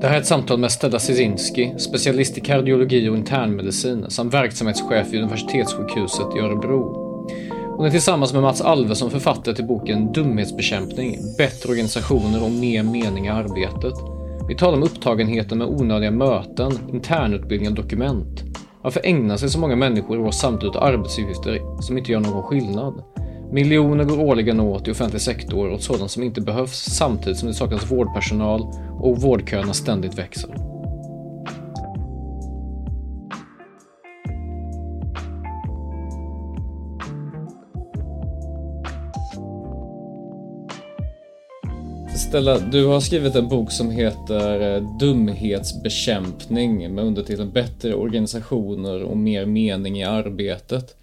[0.00, 5.06] Det här är ett samtal med Stella Sizinski, specialist i kardiologi och internmedicin samt verksamhetschef
[5.12, 7.10] vid Universitetssjukhuset i Örebro.
[7.76, 13.26] Hon är tillsammans med Mats Alvesson författare till boken Dumhetsbekämpning, bättre organisationer och mer mening
[13.26, 13.94] i arbetet.
[14.48, 18.42] Vi talar om upptagenheten med onödiga möten, internutbildning och dokument.
[18.82, 22.42] Varför ägnar sig så många människor i vår samtid åt arbetsuppgifter som inte gör någon
[22.42, 23.02] skillnad?
[23.52, 27.54] Miljoner går årligen åt i offentlig sektor åt sådant som inte behövs samtidigt som det
[27.54, 28.62] saknas vårdpersonal
[29.00, 30.54] och vårdköerna ständigt växer.
[42.16, 49.16] Stella, du har skrivit en bok som heter eh, Dumhetsbekämpning med undertiteln Bättre organisationer och
[49.16, 50.96] mer mening i arbetet.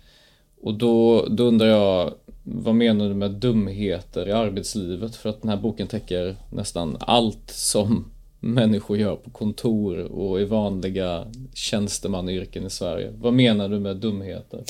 [0.61, 2.13] Och då, då undrar jag,
[2.49, 5.15] vad menar du med dumheter i arbetslivet?
[5.15, 8.05] För att den här boken täcker nästan allt som
[8.39, 13.13] människor gör på kontor och i vanliga tjänstemannayrken i Sverige.
[13.21, 14.63] Vad menar du med dumheter?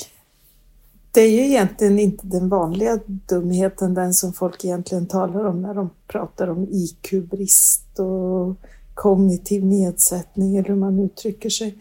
[1.10, 5.74] Det är ju egentligen inte den vanliga dumheten, den som folk egentligen talar om när
[5.74, 8.56] de pratar om IQ-brist och
[8.94, 11.78] kognitiv nedsättning eller hur man uttrycker sig.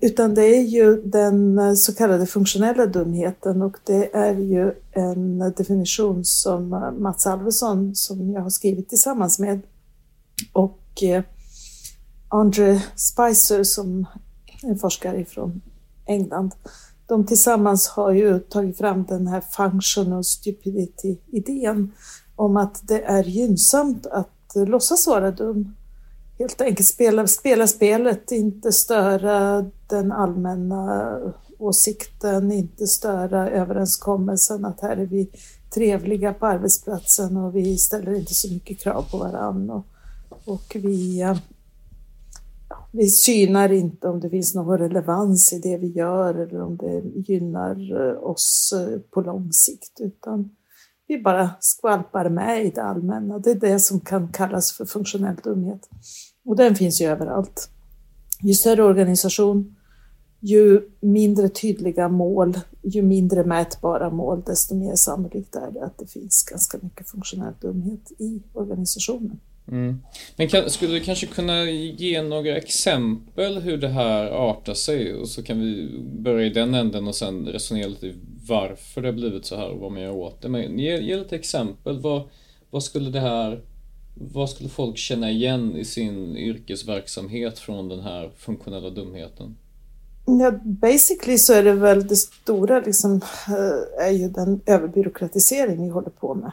[0.00, 5.38] Utan det är ju den eh, så kallade funktionella dumheten och det är ju en
[5.38, 9.60] definition som eh, Mats Alvesson, som jag har skrivit tillsammans med,
[10.52, 11.22] och eh,
[12.28, 14.06] Andre Spicer som
[14.62, 15.60] är forskare från
[16.06, 16.54] England,
[17.06, 21.92] de tillsammans har ju tagit fram den här functional stupidity-idén
[22.36, 25.74] om att det är gynnsamt att låtsas vara dum.
[26.38, 31.18] Helt enkelt spela, spela spelet, inte störa den allmänna
[31.58, 35.28] åsikten, inte störa överenskommelsen att här är vi
[35.74, 39.82] trevliga på arbetsplatsen och vi ställer inte så mycket krav på varandra.
[40.28, 41.36] Och, och vi eh,
[42.90, 47.02] vi synar inte om det finns någon relevans i det vi gör eller om det
[47.32, 50.50] gynnar eh, oss eh, på lång sikt, utan
[51.08, 53.38] vi bara skvalpar med i det allmänna.
[53.38, 55.88] Det är det som kan kallas för funktionell dumhet.
[56.44, 57.70] Och den finns ju överallt.
[58.40, 59.76] Ju större organisation,
[60.40, 66.06] ju mindre tydliga mål, ju mindre mätbara mål, desto mer sannolikt är det att det
[66.06, 69.40] finns ganska mycket funktionell dumhet i organisationen.
[69.68, 70.02] Mm.
[70.36, 75.28] Men kan, skulle du kanske kunna ge några exempel hur det här artar sig och
[75.28, 78.14] så kan vi börja i den änden och sen resonera lite
[78.48, 80.48] varför det har blivit så här och vad man gör åt det.
[80.48, 82.00] Men ge, ge lite exempel.
[82.00, 82.22] Vad,
[82.70, 83.60] vad skulle det här
[84.20, 89.56] vad skulle folk känna igen i sin yrkesverksamhet från den här funktionella dumheten?
[90.26, 95.88] Ja, basically så är det väl det stora liksom, eh, är ju den överbyråkratisering vi
[95.88, 96.52] håller på med.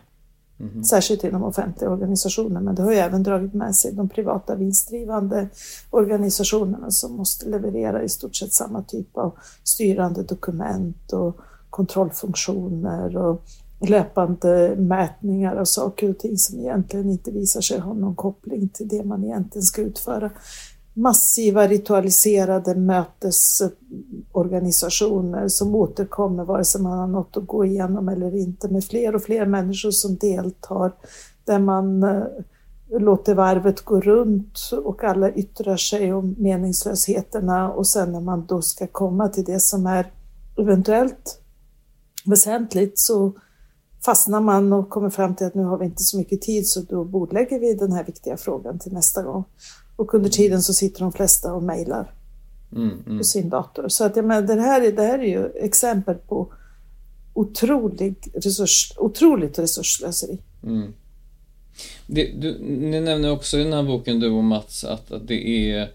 [0.72, 0.84] Mm.
[0.84, 5.48] Särskilt inom offentliga organisationer, men det har ju även dragit med sig de privata vinstdrivande
[5.90, 11.38] organisationerna som måste leverera i stort sett samma typ av styrande dokument och
[11.70, 13.44] kontrollfunktioner och
[13.80, 18.88] löpande mätningar av saker och ting som egentligen inte visar sig ha någon koppling till
[18.88, 20.32] det man egentligen ska utföra
[20.94, 28.70] massiva ritualiserade mötesorganisationer som återkommer vare sig man har något att gå igenom eller inte
[28.70, 30.92] med fler och fler människor som deltar
[31.46, 32.24] där man eh,
[32.90, 38.62] låter varvet gå runt och alla yttrar sig om meningslösheterna och sen när man då
[38.62, 40.12] ska komma till det som är
[40.58, 41.40] eventuellt
[42.26, 43.34] väsentligt så
[44.06, 46.82] fastnar man och kommer fram till att nu har vi inte så mycket tid så
[46.82, 49.44] då bordlägger vi den här viktiga frågan till nästa gång.
[49.96, 52.14] Och under tiden så sitter de flesta och mejlar
[52.72, 53.18] mm, mm.
[53.18, 53.88] på sin dator.
[53.88, 56.54] Så att, jag menar, det, här, det här är ju exempel på
[57.34, 60.38] otrolig resurs, otroligt resursslöseri.
[60.64, 60.94] Mm.
[62.08, 65.72] Det, du, ni nämner också i den här boken, du och Mats, att, att det
[65.72, 65.92] är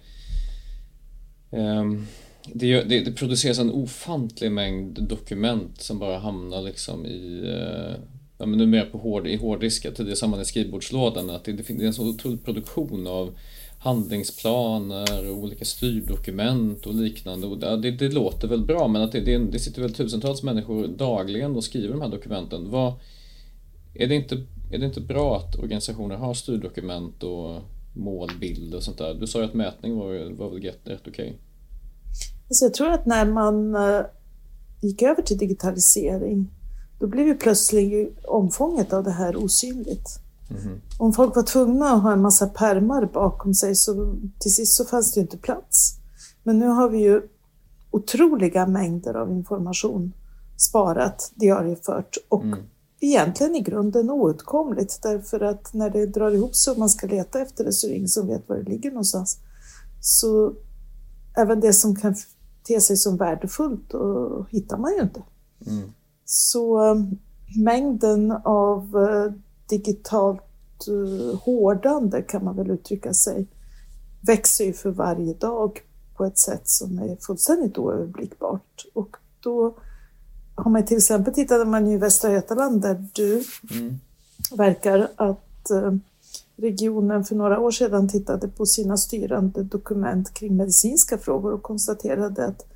[1.51, 2.07] um,
[2.53, 7.97] det, det, det, produceras en ofantlig mängd dokument som bara hamnar liksom i uh,
[8.39, 11.31] ja, men numera på hård, i hårddiskar, tidigare samman i skrivbordslådan.
[11.31, 13.39] Att det, det, det är en så otrolig produktion av
[13.79, 17.47] handlingsplaner, och olika styrdokument och liknande.
[17.47, 20.87] Och det, det låter väl bra men att det, det, det sitter väl tusentals människor
[20.87, 22.71] dagligen och skriver de här dokumenten.
[22.71, 22.93] Vad,
[23.95, 24.35] är, det inte,
[24.73, 27.63] är det inte bra att organisationer har styrdokument och
[27.95, 29.15] målbild och sånt där?
[29.15, 31.11] Du sa ju att mätning var, var väl rätt, rätt okej?
[31.11, 31.37] Okay.
[32.49, 34.01] Alltså jag tror att när man eh,
[34.81, 36.51] gick över till digitalisering
[36.99, 40.21] då blev ju plötsligt omfånget av det här osynligt.
[40.51, 40.81] Mm.
[40.99, 44.85] Om folk var tvungna att ha en massa permar bakom sig så till sist så
[44.85, 45.99] fanns det ju inte plats.
[46.43, 47.23] Men nu har vi ju
[47.91, 50.13] otroliga mängder av information
[50.57, 52.59] sparat, diariefört och mm.
[53.01, 57.41] egentligen i grunden outkomligt därför att när det drar ihop sig och man ska leta
[57.41, 59.39] efter det så är det ingen som vet var det ligger någonstans.
[60.01, 60.53] Så
[61.37, 62.15] även det som kan
[62.63, 65.23] te sig som värdefullt och hittar man ju inte.
[65.67, 65.93] Mm.
[66.25, 67.19] Så um,
[67.57, 69.33] mängden av uh,
[69.69, 73.47] digitalt uh, hårdande kan man väl uttrycka sig
[74.21, 75.81] växer ju för varje dag
[76.17, 78.87] på ett sätt som är fullständigt oöverblickbart.
[78.95, 79.75] Och då
[80.55, 83.99] har man till exempel tittat man i Västra Götaland där du mm.
[84.57, 85.95] verkar att uh,
[86.57, 92.47] regionen för några år sedan tittade på sina styrande dokument kring medicinska frågor och konstaterade
[92.47, 92.67] att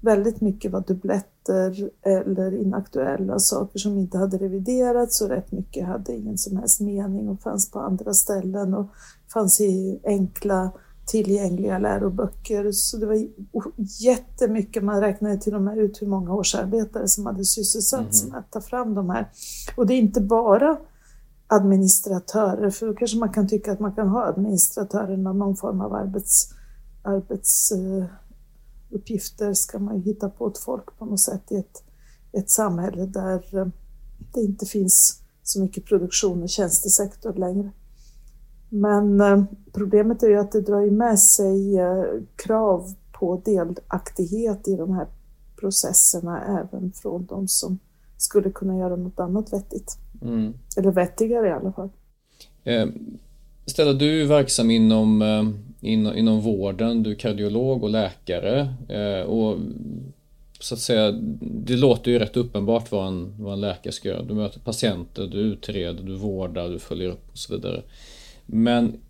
[0.00, 6.16] väldigt mycket var dubbletter eller inaktuella saker som inte hade reviderats och rätt mycket hade
[6.16, 8.86] ingen som helst mening och fanns på andra ställen och
[9.32, 10.70] fanns i enkla
[11.06, 12.72] tillgängliga läroböcker.
[12.72, 13.26] Så det var
[14.00, 18.32] jättemycket, man räknade till och med ut hur många årsarbetare som hade sysselsatts mm.
[18.32, 19.30] med att ta fram de här.
[19.76, 20.76] Och det är inte bara
[21.46, 25.94] administratörer, för då kanske man kan tycka att man kan ha administratörerna någon form av
[25.94, 26.54] arbets,
[27.02, 28.04] arbets eh,
[28.90, 31.82] uppgifter ska man ju hitta på ett folk på något sätt i ett,
[32.32, 33.66] ett samhälle där eh,
[34.34, 37.70] det inte finns så mycket produktion och tjänstesektor längre.
[38.68, 42.04] Men eh, problemet är ju att det drar med sig eh,
[42.36, 45.06] krav på delaktighet i de här
[45.56, 47.78] processerna även från de som
[48.16, 49.98] skulle kunna göra något annat vettigt.
[50.22, 50.54] Mm.
[50.76, 51.88] Eller vettigare i alla fall.
[52.64, 52.86] Eh,
[53.66, 55.22] Stella, du är verksam inom
[55.80, 58.74] inom, inom vården, du är kardiolog och läkare.
[58.88, 59.58] Eh, och
[60.60, 64.22] så att säga, det låter ju rätt uppenbart vad en, vad en läkare ska göra.
[64.22, 67.82] Du möter patienter, du utreder, du vårdar, du följer upp och så vidare.
[68.46, 69.00] Men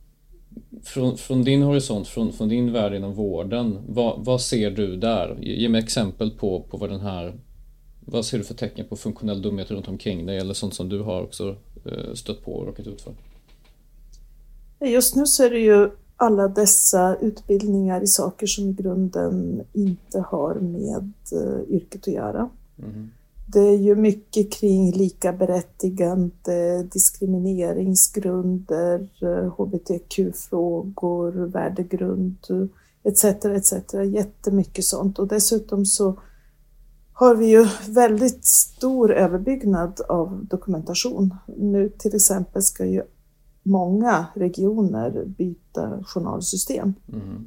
[0.83, 5.39] från, från din horisont, från, från din värld inom vården, vad, vad ser du där?
[5.41, 7.35] Ge mig exempel på, på vad den här
[8.05, 11.01] vad ser du för tecken på funktionell dumhet runt omkring dig eller sånt som du
[11.01, 13.15] har också eh, stött på och råkat ut för?
[14.87, 15.91] Just nu så är det ju
[16.21, 22.49] alla dessa utbildningar i saker som i grunden inte har med uh, yrket att göra.
[22.79, 23.11] Mm.
[23.47, 29.09] Det är ju mycket kring lika berättigande, diskrimineringsgrunder,
[29.57, 32.37] hbtq-frågor, värdegrund
[33.03, 33.25] etc.
[33.25, 33.73] etc.
[34.05, 36.21] Jättemycket sånt och dessutom så
[37.13, 41.35] har vi ju väldigt stor överbyggnad av dokumentation.
[41.47, 43.03] Nu till exempel ska ju
[43.63, 46.95] många regioner byta journalsystem.
[47.13, 47.47] Mm.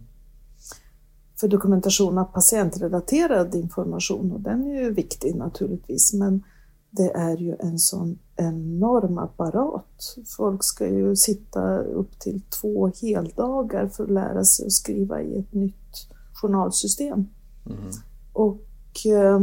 [1.39, 6.43] För dokumentation av patientrelaterad information och den är ju viktig naturligtvis men
[6.89, 10.15] det är ju en sån enorm apparat.
[10.37, 15.39] Folk ska ju sitta upp till två heldagar för att lära sig att skriva i
[15.39, 17.27] ett nytt journalsystem.
[17.65, 17.91] Mm.
[18.33, 19.39] Och eh,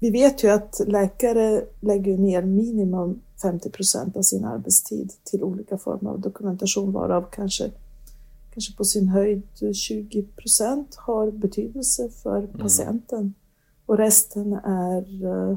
[0.00, 5.78] vi vet ju att läkare lägger ner minimum 50 procent av sin arbetstid till olika
[5.78, 7.70] former av dokumentation varav kanske,
[8.54, 9.42] kanske på sin höjd
[9.74, 12.58] 20 procent har betydelse för mm.
[12.58, 13.34] patienten
[13.86, 15.56] och resten är eh,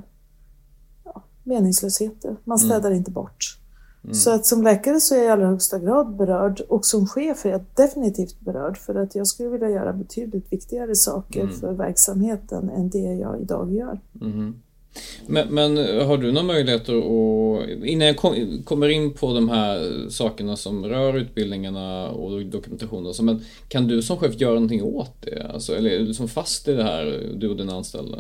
[1.04, 2.36] ja, meningslösheter.
[2.44, 2.70] Man mm.
[2.70, 2.98] städar mm.
[2.98, 3.58] inte bort.
[4.04, 4.14] Mm.
[4.14, 7.46] Så att som läkare så är jag i allra högsta grad berörd och som chef
[7.46, 11.54] är jag definitivt berörd för att jag skulle vilja göra betydligt viktigare saker mm.
[11.54, 14.00] för verksamheten än det jag idag gör.
[15.28, 15.34] Mm.
[15.34, 20.10] Men, men, har du några möjligheter att, innan jag kom, kommer in på de här
[20.10, 25.22] sakerna som rör utbildningarna och dokumentationen, så, men kan du som chef göra någonting åt
[25.22, 25.52] det?
[25.54, 28.18] Alltså, eller är du som fast i det här, du och dina anställda?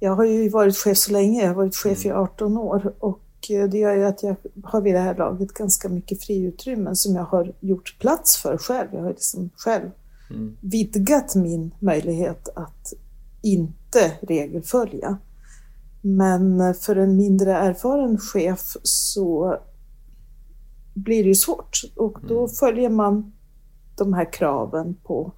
[0.00, 2.58] Jag har ju varit chef så länge, jag har varit chef i 18 mm.
[2.58, 6.96] år och det gör ju att jag har vid det här laget ganska mycket friutrymmen
[6.96, 8.88] som jag har gjort plats för själv.
[8.92, 9.90] Jag har liksom själv
[10.30, 10.56] mm.
[10.60, 12.92] vidgat min möjlighet att
[13.42, 15.18] inte inte regelfölja.
[16.00, 19.58] Men för en mindre erfaren chef så
[20.94, 22.48] blir det ju svårt och då mm.
[22.48, 23.32] följer man
[23.96, 25.32] de här kraven på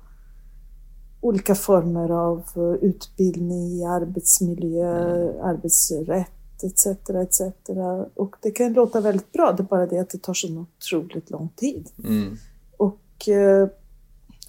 [1.20, 2.42] olika former av
[2.80, 5.44] utbildning i arbetsmiljö, mm.
[5.44, 6.86] arbetsrätt etc.
[7.10, 7.40] etc.
[8.14, 11.30] Och det kan låta väldigt bra, det är bara det att det tar så otroligt
[11.30, 11.88] lång tid.
[12.04, 12.36] Mm.
[12.76, 13.68] Och eh,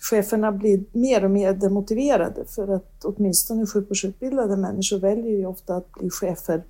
[0.10, 5.92] cheferna blir mer och mer demotiverade för att åtminstone sjukvårdsutbildade människor väljer ju ofta att
[5.92, 6.64] bli chefer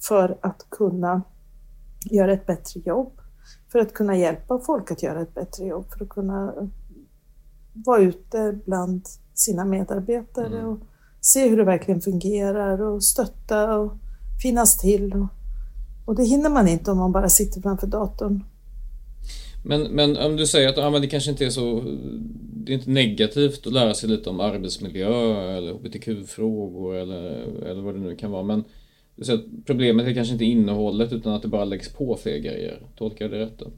[0.00, 1.22] för att kunna
[2.10, 3.12] göra ett bättre jobb,
[3.72, 6.54] för att kunna hjälpa folk att göra ett bättre jobb, för att kunna
[7.72, 10.68] vara ute bland sina medarbetare mm.
[10.68, 10.78] och
[11.20, 13.92] se hur det verkligen fungerar och stötta och
[14.42, 15.14] finnas till.
[15.14, 15.26] Och,
[16.06, 18.44] och det hinner man inte om man bara sitter framför datorn.
[19.64, 21.82] Men, men om du säger att ja, men det kanske inte är så
[22.64, 27.22] det är inte negativt att lära sig lite om arbetsmiljö eller hbtq-frågor eller,
[27.66, 28.42] eller vad det nu kan vara.
[28.42, 28.64] Men
[29.16, 32.38] du säger att problemet är kanske inte innehållet utan att det bara läggs på fler
[32.38, 32.86] grejer.
[32.96, 33.58] Tolkar jag det rätt?
[33.58, 33.70] Då?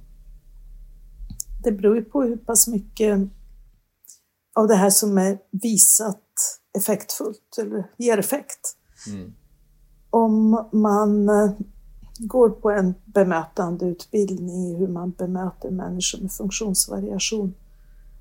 [1.65, 3.19] Det beror ju på hur pass mycket
[4.55, 6.23] av det här som är visat
[6.79, 8.77] effektfullt eller ger effekt.
[9.09, 9.33] Mm.
[10.11, 11.29] Om man
[12.19, 17.55] går på en bemötande utbildning i hur man bemöter människor med funktionsvariation.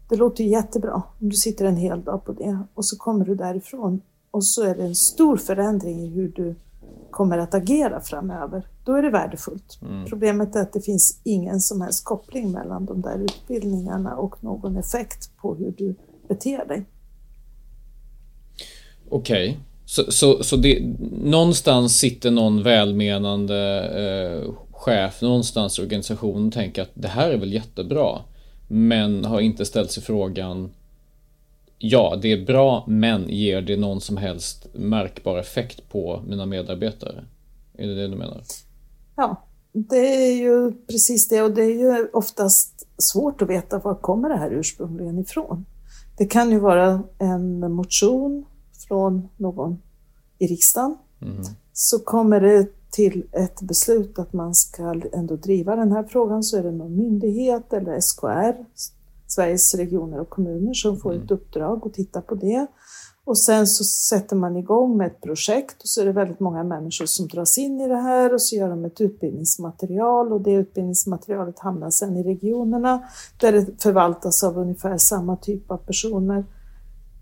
[0.10, 3.36] Det låter jättebra om du sitter en hel dag på det och så kommer du
[3.36, 6.56] därifrån och så är det en stor förändring i hur du
[7.12, 8.68] kommer att agera framöver.
[8.84, 9.80] Då är det värdefullt.
[9.82, 10.06] Mm.
[10.06, 14.78] Problemet är att det finns ingen som helst koppling mellan de där utbildningarna och någon
[14.78, 15.96] effekt på hur du
[16.28, 16.86] beter dig.
[19.10, 20.84] Okej, okay så, så, så det,
[21.24, 27.38] någonstans sitter någon välmenande eh, chef någonstans i organisationen och tänker att det här är
[27.38, 28.20] väl jättebra.
[28.68, 30.72] Men har inte ställt sig frågan
[31.86, 37.26] Ja, det är bra, men ger det någon som helst märkbar effekt på mina medarbetare?
[37.78, 38.42] Är det det du menar?
[39.16, 43.96] Ja, det är ju precis det och det är ju oftast svårt att veta var
[43.96, 45.66] kommer det här ursprungligen ifrån.
[46.18, 48.46] Det kan ju vara en motion
[48.88, 49.82] från någon
[50.38, 50.98] i riksdagen.
[51.22, 51.44] Mm.
[51.74, 56.58] Så kommer det till ett beslut att man ska ändå driva den här frågan så
[56.58, 58.66] är det någon myndighet eller SKR,
[59.28, 61.24] Sveriges regioner och kommuner, som får mm.
[61.24, 62.68] ett uppdrag att titta på det.
[63.26, 66.64] Och sen så sätter man igång med ett projekt och så är det väldigt många
[66.64, 70.52] människor som dras in i det här och så gör de ett utbildningsmaterial och det
[70.52, 73.04] utbildningsmaterialet hamnar sen i regionerna
[73.40, 76.46] där det förvaltas av ungefär samma typ av personer.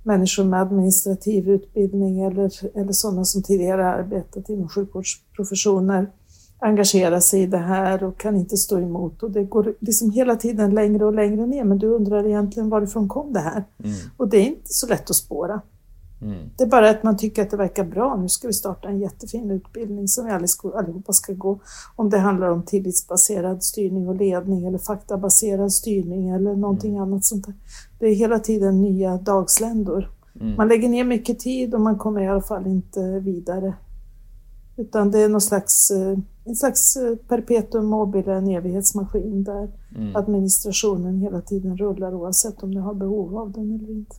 [0.03, 6.11] Människor med administrativ utbildning eller, eller sådana som tidigare arbetat inom sjukvårdsprofessioner
[6.59, 10.35] engagerar sig i det här och kan inte stå emot och det går liksom hela
[10.35, 13.63] tiden längre och längre ner men du undrar egentligen varifrån kom det här?
[13.83, 13.95] Mm.
[14.17, 15.61] Och det är inte så lätt att spåra.
[16.21, 16.49] Mm.
[16.57, 18.15] Det är bara att man tycker att det verkar bra.
[18.15, 21.59] Nu ska vi starta en jättefin utbildning som vi allihopa ska gå.
[21.95, 27.03] Om det handlar om tillitsbaserad styrning och ledning eller faktabaserad styrning eller någonting mm.
[27.03, 27.55] annat sånt där.
[27.99, 30.11] Det är hela tiden nya dagsländor.
[30.41, 30.55] Mm.
[30.55, 33.73] Man lägger ner mycket tid och man kommer i alla fall inte vidare.
[34.77, 40.15] Utan det är någon slags, eh, en slags eh, perpetuum mobile, en evighetsmaskin där mm.
[40.15, 44.15] administrationen hela tiden rullar oavsett om du har behov av den eller inte.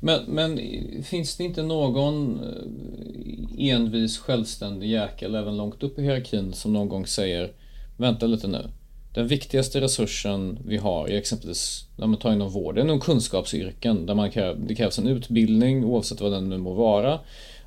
[0.00, 0.60] Men, men
[1.02, 6.88] finns det inte någon eh, envis självständig jäkel även långt upp i hierarkin som någon
[6.88, 7.52] gång säger
[8.00, 8.70] Vänta lite nu.
[9.14, 14.14] Den viktigaste resursen vi har är exempelvis när man tar inom vården, inom kunskapsyrken där
[14.14, 17.20] man kräv, det krävs en utbildning oavsett vad den nu må vara.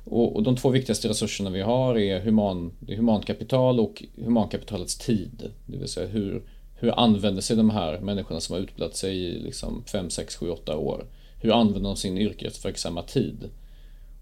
[0.04, 5.50] Och, och de två viktigaste resurserna vi har är, human, det humankapital och humankapitalets tid.
[5.66, 6.42] Det vill säga hur,
[6.74, 10.50] hur använder sig de här människorna som har utbildat sig i liksom 5, 6, 7,
[10.50, 11.04] 8 år
[11.44, 13.50] hur använder de sin yrkesverksamma tid?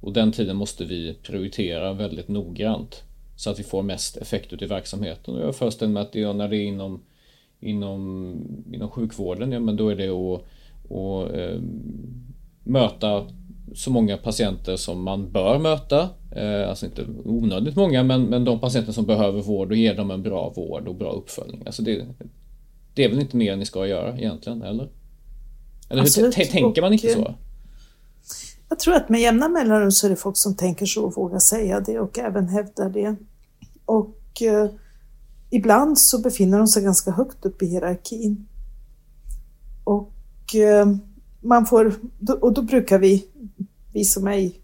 [0.00, 3.02] Och den tiden måste vi prioritera väldigt noggrant
[3.36, 5.34] så att vi får mest effekt ut i verksamheten.
[5.34, 7.02] Och jag föreställer mig att det, när det är inom,
[7.60, 8.36] inom,
[8.72, 10.40] inom sjukvården, ja, men då är det att,
[10.90, 11.60] att eh,
[12.64, 13.26] möta
[13.74, 16.08] så många patienter som man bör möta.
[16.36, 20.10] Eh, alltså inte onödigt många, men, men de patienter som behöver vård och ge dem
[20.10, 21.62] en bra vård och bra uppföljning.
[21.66, 22.06] Alltså det,
[22.94, 24.88] det är väl inte mer ni ska göra egentligen, eller?
[25.92, 26.38] Eller Absolut.
[26.38, 27.34] hur tänker man inte så?
[28.68, 31.38] Jag tror att med jämna mellanrum så är det folk som tänker så och vågar
[31.38, 33.16] säga det och även hävdar det.
[33.84, 34.70] Och eh,
[35.50, 38.46] ibland så befinner de sig ganska högt upp i hierarkin.
[39.84, 40.86] Och eh,
[41.40, 41.94] man får,
[42.40, 43.26] och då brukar vi,
[43.92, 44.60] vi som är i,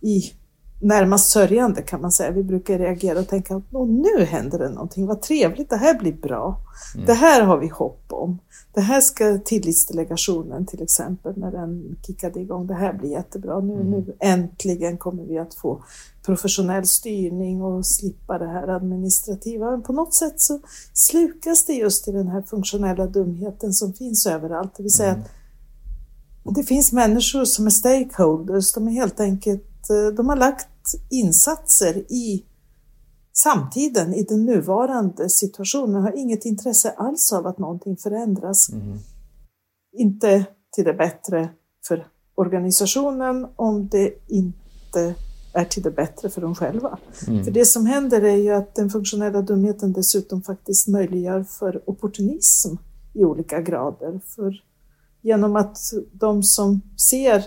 [0.00, 0.32] i
[0.80, 2.30] närmast sörjande kan man säga.
[2.30, 6.12] Vi brukar reagera och tänka att nu händer det någonting, vad trevligt, det här blir
[6.12, 6.60] bra.
[6.94, 7.06] Mm.
[7.06, 8.38] Det här har vi hopp om.
[8.72, 13.60] Det här ska tillitsdelegationen till exempel, när den kickade igång, det här blir jättebra.
[13.60, 13.90] Nu, mm.
[13.90, 15.84] nu äntligen kommer vi att få
[16.22, 19.70] professionell styrning och slippa det här administrativa.
[19.70, 20.60] Men på något sätt så
[20.92, 24.74] slukas det just i den här funktionella dumheten som finns överallt.
[24.76, 25.24] Det vill säga mm.
[26.44, 30.68] att det finns människor som är stakeholders, de är helt enkelt, eh, de har lagt
[31.10, 32.44] insatser i
[33.32, 38.68] samtiden, i den nuvarande situationen, har inget intresse alls av att någonting förändras.
[38.72, 38.98] Mm.
[39.92, 41.48] Inte till det bättre
[41.88, 45.14] för organisationen om det inte
[45.52, 46.98] är till det bättre för dem själva.
[47.26, 47.44] Mm.
[47.44, 52.76] För det som händer är ju att den funktionella dumheten dessutom faktiskt möjliggör för opportunism
[53.14, 54.20] i olika grader.
[54.26, 54.62] För
[55.22, 55.78] genom att
[56.12, 57.44] de som ser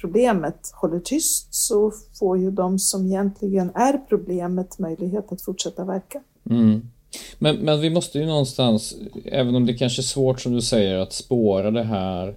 [0.00, 6.20] problemet håller tyst så får ju de som egentligen är problemet möjlighet att fortsätta verka.
[6.50, 6.90] Mm.
[7.38, 10.98] Men, men vi måste ju någonstans, även om det kanske är svårt som du säger
[10.98, 12.36] att spåra det här,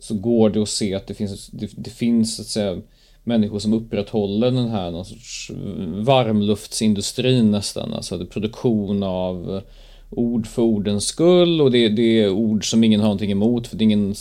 [0.00, 2.80] så går det att se att det finns, det, det finns att säga,
[3.24, 5.50] människor som upprätthåller den här någon sorts
[5.94, 9.62] varmluftsindustrin nästan, alltså produktion av
[10.10, 13.76] ord för ordens skull och det, det är ord som ingen har någonting emot för
[13.76, 14.14] det är ingen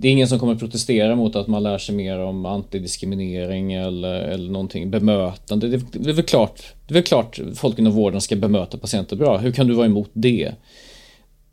[0.00, 4.14] det är ingen som kommer protestera mot att man lär sig mer om antidiskriminering eller,
[4.14, 5.68] eller någonting bemötande.
[5.68, 9.16] Det, det, är väl klart, det är väl klart folk inom vården ska bemöta patienter
[9.16, 9.38] bra.
[9.38, 10.52] Hur kan du vara emot det?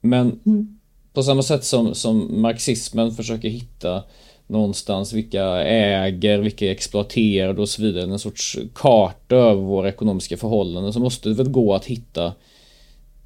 [0.01, 0.79] Men mm.
[1.13, 4.03] på samma sätt som, som marxismen försöker hitta
[4.47, 8.03] någonstans vilka äger, vilka är exploaterade och så vidare.
[8.03, 12.33] En sorts karta över våra ekonomiska förhållanden så måste det väl gå att hitta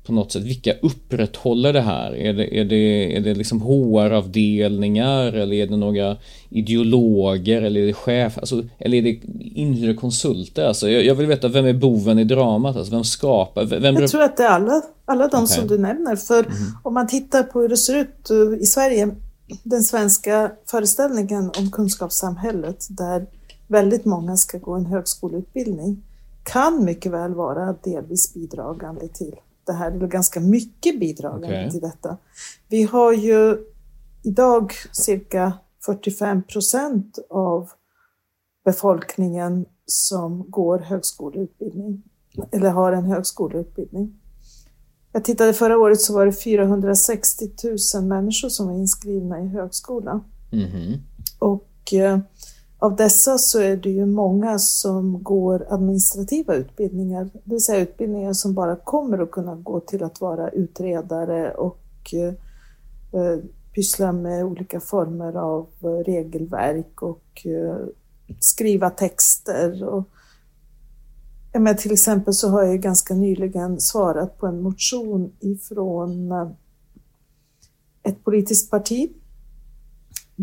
[0.03, 2.15] på något sätt, vilka upprätthåller det här?
[2.15, 6.17] Är det, är det, är det liksom HR-avdelningar eller är det några
[6.49, 9.19] ideologer eller är det chef, alltså, eller är det
[9.55, 10.65] inhyrda konsulter?
[10.65, 12.75] Alltså, jag, jag, vill veta, vem är boven i dramat?
[12.75, 13.65] Alltså, vem skapar?
[13.65, 13.95] Vem...
[13.95, 15.57] Jag tror att det är alla, alla de okay.
[15.57, 16.15] som du nämner.
[16.15, 16.53] För mm.
[16.83, 19.15] om man tittar på hur det ser ut eh, i Sverige,
[19.63, 23.25] den svenska föreställningen om kunskapssamhället där
[23.67, 26.03] väldigt många ska gå en högskoleutbildning
[26.43, 31.71] kan mycket väl vara delvis bidragande till det här, eller ganska mycket bidragande okay.
[31.71, 32.17] till detta.
[32.67, 33.57] Vi har ju
[34.23, 35.53] idag cirka
[35.85, 37.69] 45 procent av
[38.65, 42.03] befolkningen som går högskoleutbildning,
[42.51, 44.21] eller har en högskoleutbildning.
[45.11, 47.49] Jag tittade förra året så var det 460
[47.95, 50.23] 000 människor som var inskrivna i högskolan.
[50.51, 50.99] Mm.
[51.39, 52.19] Och eh,
[52.81, 58.33] av dessa så är det ju många som går administrativa utbildningar, det vill säga utbildningar
[58.33, 62.33] som bara kommer att kunna gå till att vara utredare och eh,
[63.75, 67.85] pyssla med olika former av eh, regelverk och eh,
[68.39, 69.83] skriva texter.
[69.83, 70.09] Och,
[71.53, 76.51] men till exempel så har jag ganska nyligen svarat på en motion ifrån eh,
[78.03, 79.11] ett politiskt parti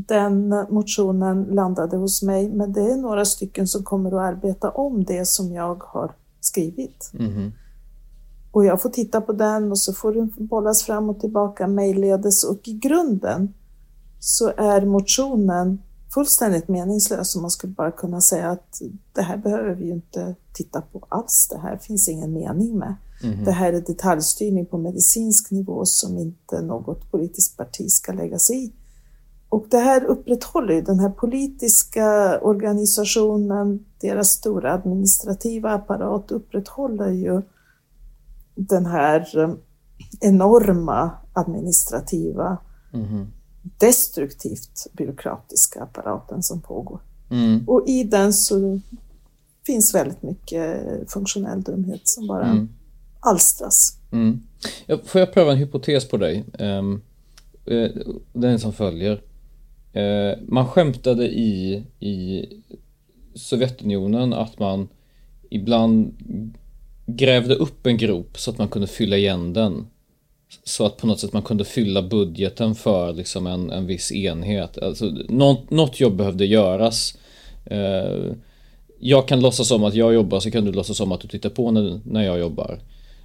[0.06, 5.04] den motionen landade hos mig, men det är några stycken som kommer att arbeta om
[5.04, 7.10] det som jag har skrivit.
[7.18, 7.52] Mm.
[8.50, 12.44] Och jag får titta på den och så får den bollas fram och tillbaka mejlledes
[12.44, 13.54] och i grunden
[14.20, 15.78] så är motionen
[16.14, 18.82] fullständigt meningslös och man skulle bara kunna säga att
[19.12, 21.48] det här behöver vi ju inte titta på alls.
[21.50, 22.94] Det här finns ingen mening med.
[23.22, 23.44] Mm.
[23.44, 28.64] Det här är detaljstyrning på medicinsk nivå som inte något politiskt parti ska lägga sig
[28.64, 28.72] i.
[29.48, 37.42] Och det här upprätthåller ju den här politiska organisationen, deras stora administrativa apparat upprätthåller ju
[38.54, 39.54] den här eh,
[40.20, 42.58] enorma administrativa,
[42.92, 43.26] mm.
[43.78, 47.00] destruktivt byråkratiska apparaten som pågår.
[47.30, 47.68] Mm.
[47.68, 48.80] Och i den så
[49.66, 50.80] finns väldigt mycket
[51.12, 52.68] funktionell dumhet som bara mm.
[53.20, 53.98] alstras.
[54.12, 54.40] Mm.
[55.04, 56.44] Får jag pröva en hypotes på dig?
[56.58, 57.02] Um,
[58.32, 59.22] den som följer.
[59.98, 62.46] Eh, man skämtade i, i
[63.34, 64.88] Sovjetunionen att man
[65.50, 66.14] ibland
[67.06, 69.86] grävde upp en grop så att man kunde fylla igen den.
[70.64, 74.78] Så att på något sätt man kunde fylla budgeten för liksom en, en viss enhet.
[74.78, 77.18] Alltså, något, något jobb behövde göras.
[77.64, 78.32] Eh,
[78.98, 81.50] jag kan låtsas som att jag jobbar så kan du låtsas som att du tittar
[81.50, 82.78] på när, när jag jobbar.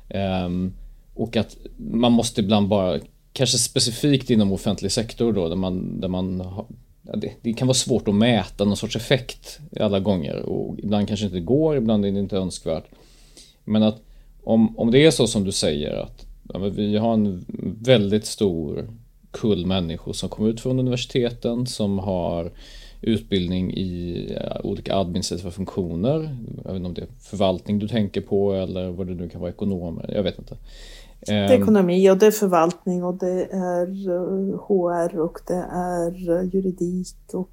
[0.09, 0.49] Eh,
[1.13, 2.99] och att man måste ibland bara
[3.33, 6.65] kanske specifikt inom offentlig sektor då, där man, där man har,
[7.01, 11.07] ja, det, det, kan vara svårt att mäta någon sorts effekt alla gånger och ibland
[11.07, 12.85] kanske inte går, ibland är det inte önskvärt.
[13.63, 14.01] Men att
[14.43, 17.45] om, om det är så som du säger att ja, vi har en
[17.81, 18.89] väldigt stor
[19.31, 22.51] kull människor som kommer ut från universiteten som har
[23.01, 24.27] utbildning i
[24.63, 26.37] olika administrativa funktioner.
[26.63, 29.41] Jag vet inte om det är förvaltning du tänker på eller vad det nu kan
[29.41, 30.57] vara, ekonomer, jag vet inte.
[31.25, 33.87] Det är ekonomi och det är förvaltning och det är
[34.57, 37.49] HR och det är juridik och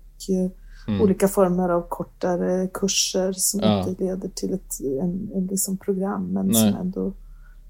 [0.88, 1.02] mm.
[1.02, 3.88] olika former av kortare kurser som ja.
[3.88, 6.54] inte leder till ett en, en liksom program men Nej.
[6.54, 7.12] som ändå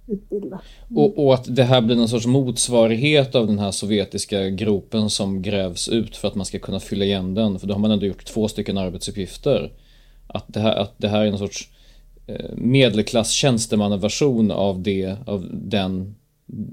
[0.07, 0.61] utbildar.
[0.91, 1.03] Mm.
[1.03, 5.43] Och, och, att det här blir någon sorts motsvarighet av den här sovjetiska gropen som
[5.43, 7.59] grävs ut för att man ska kunna fylla igen den.
[7.59, 9.73] För då har man ändå gjort två stycken arbetsuppgifter.
[10.27, 11.80] Att det här, att det här är någon sorts eh,
[12.57, 16.15] medelklass tjänstemannaversion av det, av den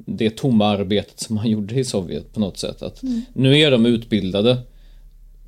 [0.06, 2.82] det tomma arbetet som man gjorde i Sovjet på något sätt.
[2.82, 3.22] Att mm.
[3.34, 4.58] Nu är de utbildade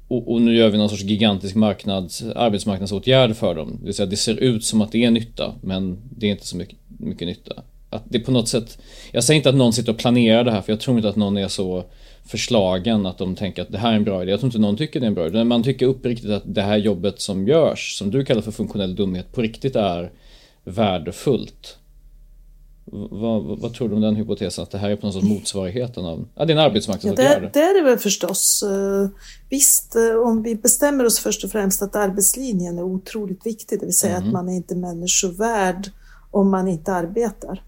[0.07, 3.77] och, och, nu gör vi någon sorts gigantisk marknads, arbetsmarknadsåtgärd för dem.
[3.79, 6.47] Det vill säga det ser ut som att det är nytta men det är inte
[6.47, 7.63] så mycket, mycket nytta.
[7.89, 8.77] Att det på något sätt,
[9.11, 11.15] jag säger inte att någon sitter och planerar det här för jag tror inte att
[11.15, 11.83] någon är så
[12.25, 14.31] förslagen att de tänker att det här är en bra idé.
[14.31, 15.43] Jag tror inte någon tycker det är en bra idé.
[15.43, 19.31] Man tycker uppriktigt att det här jobbet som görs, som du kallar för funktionell dumhet,
[19.31, 20.11] på riktigt är
[20.63, 21.77] värdefullt.
[22.91, 24.63] Vad, vad, tror du om den hypotesen?
[24.63, 26.27] Att det här är på något sätt motsvarigheten av...
[26.35, 27.43] Ja, det är en arbetsmarknadsåtgärd.
[27.43, 28.63] Ja, det, det är det väl förstås.
[28.63, 29.09] Eh,
[29.49, 33.85] visst, eh, om vi bestämmer oss först och främst att arbetslinjen är otroligt viktig, det
[33.85, 34.27] vill säga mm.
[34.27, 35.91] att man är inte människovärd
[36.31, 37.63] om man inte arbetar.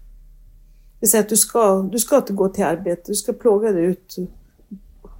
[1.02, 3.84] Vill säga att du ska, du ska inte gå till arbete, du ska plåga dig
[3.84, 4.16] ut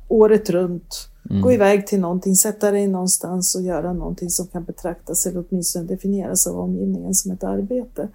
[0.08, 1.08] året runt.
[1.30, 1.42] Mm.
[1.42, 5.84] Gå iväg till någonting, sätta dig någonstans och göra någonting som kan betraktas eller åtminstone
[5.84, 8.08] definieras av omgivningen som ett arbete.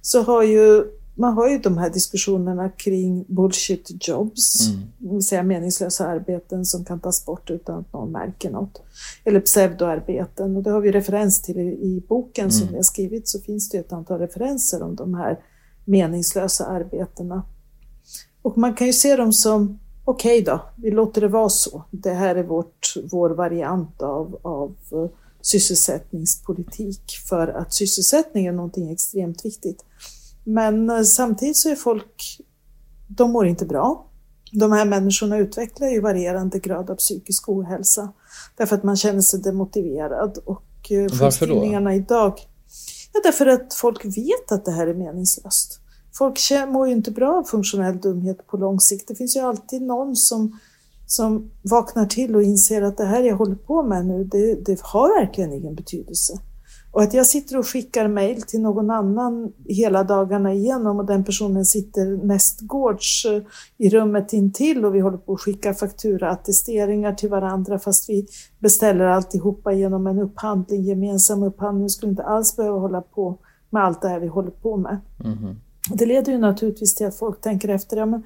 [0.00, 4.80] Så har ju man har ju de här diskussionerna kring bullshit jobs, mm.
[4.98, 8.82] det vill säga meningslösa arbeten som kan tas bort utan att någon märker något.
[9.24, 12.50] Eller pseudoarbeten och det har vi referens till i, i boken mm.
[12.50, 15.38] som vi har skrivit så finns det ett antal referenser om de här
[15.86, 17.42] meningslösa arbetena.
[18.42, 21.84] Och man kan ju se dem som, okej okay då, vi låter det vara så.
[21.90, 28.90] Det här är vårt, vår variant av, av eh, sysselsättningspolitik för att sysselsättning är någonting
[28.90, 29.84] extremt viktigt.
[30.44, 32.40] Men eh, samtidigt så är folk,
[33.06, 34.06] de mår inte bra.
[34.52, 38.12] De här människorna utvecklar ju varierande grad av psykisk ohälsa
[38.56, 42.40] därför att man känner sig demotiverad och eh, sjukskrivningarna idag.
[43.16, 45.80] Ja, därför att folk vet att det här är meningslöst.
[46.14, 49.08] Folk mår ju inte bra av funktionell dumhet på lång sikt.
[49.08, 50.58] Det finns ju alltid någon som,
[51.06, 54.80] som vaknar till och inser att det här jag håller på med nu, det, det
[54.80, 56.40] har verkligen ingen betydelse.
[56.96, 61.24] Och att jag sitter och skickar mejl till någon annan hela dagarna igenom och den
[61.24, 63.42] personen sitter nästgårds eh,
[63.78, 68.26] i rummet intill och vi håller på att skicka fakturaattesteringar till varandra fast vi
[68.58, 71.82] beställer alltihopa genom en upphandling, gemensam upphandling.
[71.82, 73.38] Vi skulle inte alls behöva hålla på
[73.70, 74.98] med allt det här vi håller på med.
[75.24, 75.56] Mm.
[75.94, 78.22] Det leder ju naturligtvis till att folk tänker efter, ja men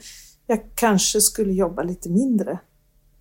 [0.47, 2.59] jag kanske skulle jobba lite mindre.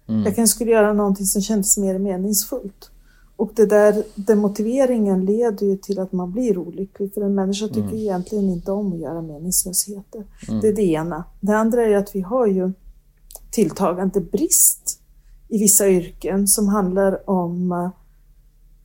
[0.08, 0.24] Mm.
[0.24, 2.92] Jag kanske skulle göra någonting som kändes mer meningsfullt.
[3.40, 7.82] Och det där, demotiveringen leder ju till att man blir olycklig, för en människa tycker
[7.82, 7.98] mm.
[7.98, 10.24] egentligen inte om att göra meningslösheter.
[10.48, 10.62] Mm.
[10.62, 11.24] Det är det ena.
[11.40, 12.72] Det andra är att vi har ju
[13.52, 15.02] tilltagande brist
[15.48, 17.90] i vissa yrken som handlar om uh,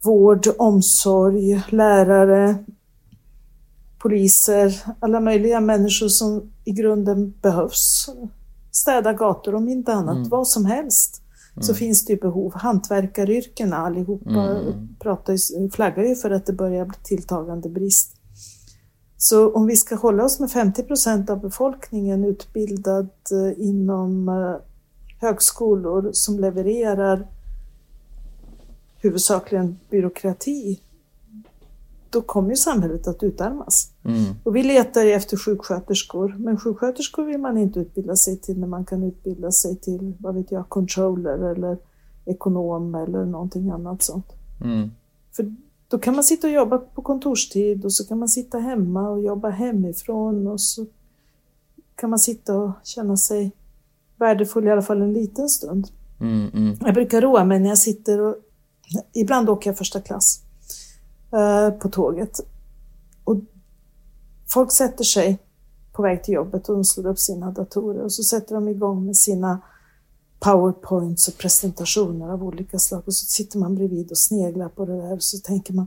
[0.05, 2.65] vård, omsorg, lärare,
[3.99, 8.09] poliser, alla möjliga människor som i grunden behövs.
[8.71, 10.29] Städa gator om inte annat, mm.
[10.29, 11.24] vad som helst
[11.61, 11.77] så mm.
[11.77, 12.53] finns det ju behov.
[12.55, 14.97] Hantverkaryrkena allihopa mm.
[14.99, 18.17] pratar, flaggar ju för att det börjar bli tilltagande brist.
[19.17, 24.57] Så om vi ska hålla oss med 50 procent av befolkningen utbildad eh, inom eh,
[25.21, 27.27] högskolor som levererar
[28.97, 30.81] huvudsakligen byråkrati
[32.11, 33.94] då kommer ju samhället att utarmas.
[34.05, 34.35] Mm.
[34.43, 38.85] Och vi letar efter sjuksköterskor, men sjuksköterskor vill man inte utbilda sig till när man
[38.85, 41.79] kan utbilda sig till, vad vet jag, controller eller
[42.25, 44.27] ekonom eller någonting annat sånt.
[44.65, 44.91] Mm.
[45.33, 45.55] För
[45.89, 49.21] då kan man sitta och jobba på kontorstid och så kan man sitta hemma och
[49.21, 50.87] jobba hemifrån och så
[51.95, 53.53] kan man sitta och känna sig
[54.17, 55.89] värdefull i alla fall en liten stund.
[56.21, 56.77] Mm, mm.
[56.81, 58.37] Jag brukar roa mig när jag sitter och
[59.13, 60.45] ibland åker jag första klass
[61.35, 62.41] Eh, på tåget.
[64.55, 65.39] Folk sätter sig
[65.93, 69.07] på väg till jobbet och de slår upp sina datorer och så sätter de igång
[69.07, 69.61] med sina
[70.41, 74.97] powerpoints och presentationer av olika slag och så sitter man bredvid och sneglar på det
[74.97, 75.87] där och så tänker man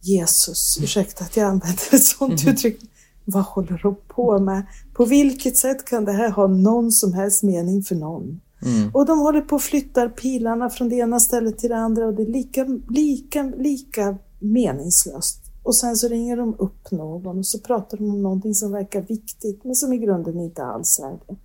[0.00, 2.54] Jesus, ursäkta att jag använder ett sånt mm.
[2.54, 2.80] uttryck.
[3.24, 4.66] Vad håller de på med?
[4.94, 8.40] På vilket sätt kan det här ha någon som helst mening för någon?
[8.62, 8.90] Mm.
[8.94, 12.14] Och de håller på och flyttar pilarna från det ena stället till det andra och
[12.14, 15.45] det är lika, lika, lika meningslöst.
[15.66, 19.00] Och sen så ringer de upp någon och så pratar de om någonting som verkar
[19.02, 21.36] viktigt men som i grunden inte alls är det.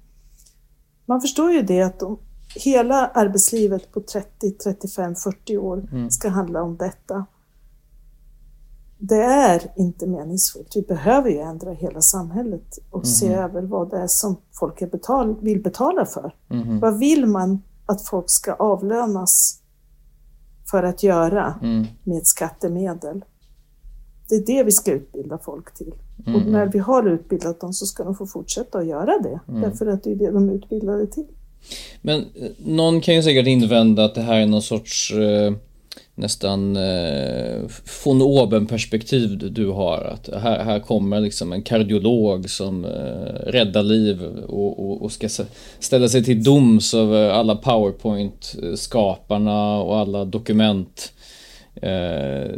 [1.05, 2.19] Man förstår ju det att om,
[2.55, 6.09] hela arbetslivet på 30, 35, 40 år mm.
[6.09, 7.25] ska handla om detta.
[8.97, 10.75] Det är inte meningsfullt.
[10.75, 13.05] Vi behöver ju ändra hela samhället och mm.
[13.05, 16.35] se över vad det är som folk betal, vill betala för.
[16.49, 16.79] Mm.
[16.79, 19.61] Vad vill man att folk ska avlönas
[20.71, 21.85] för att göra mm.
[22.03, 23.23] med skattemedel?
[24.31, 25.93] Det är det vi ska utbilda folk till.
[26.27, 26.35] Mm.
[26.35, 29.39] Och när vi har utbildat dem så ska de få fortsätta att göra det.
[29.47, 29.61] Mm.
[29.61, 31.25] Därför att det är det de är utbildade till.
[32.01, 32.25] Men eh,
[32.57, 35.53] någon kan ju säkert invända att det här är någon sorts eh,
[36.15, 37.61] nästan eh,
[38.05, 40.03] von oben perspektiv du har.
[40.03, 42.91] Att här, här kommer liksom en kardiolog som eh,
[43.47, 45.29] räddar liv och, och, och, ska
[45.79, 51.13] ställa sig till doms över alla powerpoint-skaparna och alla dokument
[51.81, 52.51] eh,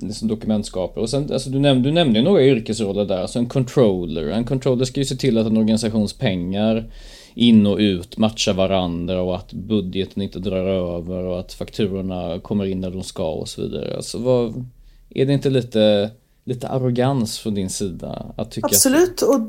[0.00, 1.02] liksom dokumentskapare.
[1.02, 4.28] Och sen, alltså du, nämnde, du nämnde några yrkesroller där, alltså en controller.
[4.28, 6.90] En controller ska ju se till att en organisations pengar
[7.34, 12.64] in och ut matchar varandra och att budgeten inte drar över och att fakturorna kommer
[12.64, 13.96] in när de ska och så vidare.
[13.96, 14.64] Alltså vad,
[15.10, 16.10] är det inte lite
[16.48, 18.26] lite arrogans från din sida?
[18.36, 19.28] Att tycka absolut, att...
[19.28, 19.40] och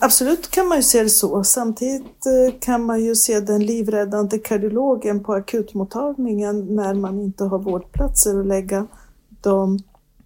[0.00, 1.44] absolut kan man ju se det så.
[1.44, 7.58] Samtidigt eh, kan man ju se den livräddande kardiologen på akutmottagningen när man inte har
[7.58, 8.86] vårdplatser att lägga
[9.40, 9.78] de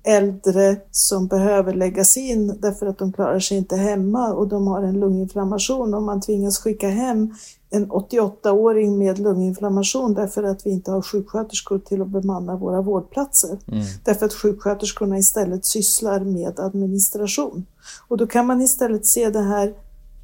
[0.04, 4.82] äldre som behöver läggas in därför att de klarar sig inte hemma och de har
[4.82, 7.34] en lunginflammation och man tvingas skicka hem
[7.70, 13.58] en 88-åring med lunginflammation därför att vi inte har sjuksköterskor till att bemanna våra vårdplatser.
[13.66, 13.84] Mm.
[14.04, 17.66] Därför att sjuksköterskorna istället sysslar med administration.
[18.08, 19.74] Och då kan man istället se det här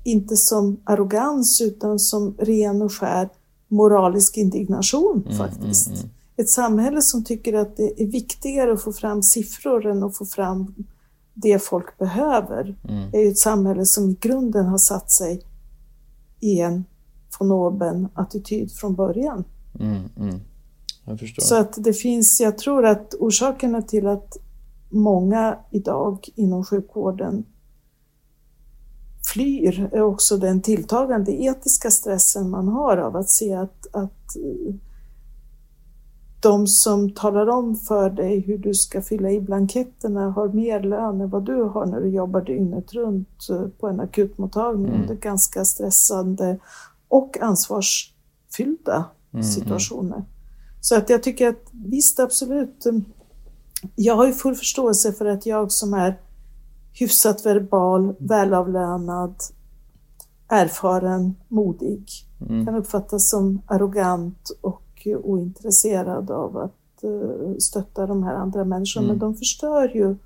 [0.05, 3.29] inte som arrogans utan som ren och skär
[3.69, 5.87] moralisk indignation mm, faktiskt.
[5.87, 10.03] Mm, mm ett samhälle som tycker att det är viktigare att få fram siffror än
[10.03, 10.75] att få fram
[11.35, 13.11] det folk behöver, mm.
[13.13, 15.43] är ju ett samhälle som i grunden har satt sig
[16.41, 16.85] i en
[17.39, 19.45] von oben attityd från början.
[19.81, 20.41] Mm, mm.
[21.39, 24.37] Så att det finns, jag tror att orsakerna till att
[24.89, 27.45] många idag inom sjukvården
[29.33, 34.37] flyr är också den tilltagande etiska stressen man har av att se att, att
[36.43, 41.21] de som talar om för dig hur du ska fylla i blanketterna har mer lön
[41.21, 45.01] än vad du har när du jobbar dygnet runt eh, på en akutmottagning mm.
[45.01, 46.59] under ganska stressande
[47.13, 49.45] och ansvarsfyllda mm.
[49.45, 50.25] situationer.
[50.81, 52.87] Så att jag tycker att visst, absolut.
[53.95, 56.21] Jag har ju full förståelse för att jag som är
[56.93, 59.35] hyfsat verbal, välavlönad,
[60.49, 62.11] erfaren, modig
[62.49, 62.67] mm.
[62.67, 69.05] kan uppfattas som arrogant och ointresserad av att eh, stötta de här andra människorna.
[69.05, 69.19] Mm.
[69.19, 70.17] Men de förstör ju,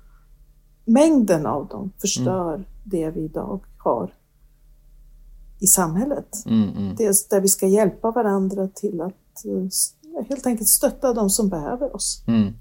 [0.85, 2.65] mängden av dem förstör mm.
[2.83, 4.11] det vi idag har
[5.59, 6.45] i samhället.
[6.45, 6.95] Mm, mm.
[6.95, 11.95] Det där vi ska hjälpa varandra till att eh, helt enkelt stötta de som behöver
[11.95, 12.23] oss.
[12.27, 12.53] Mm.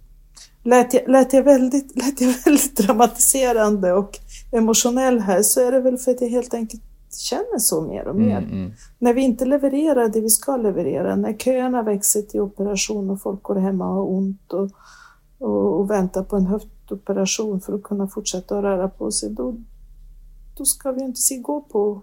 [0.62, 4.18] Lät jag, lät, jag väldigt, lät jag väldigt dramatiserande och
[4.52, 6.82] emotionell här så är det väl för att jag helt enkelt
[7.12, 8.38] känner så mer och mer.
[8.38, 8.72] Mm, mm.
[8.98, 13.42] När vi inte levererar det vi ska leverera, när köerna växer till operation och folk
[13.42, 14.70] går hemma och har ont och,
[15.38, 19.56] och, och väntar på en höftoperation för att kunna fortsätta att röra på sig, då,
[20.56, 22.02] då ska vi inte se gå på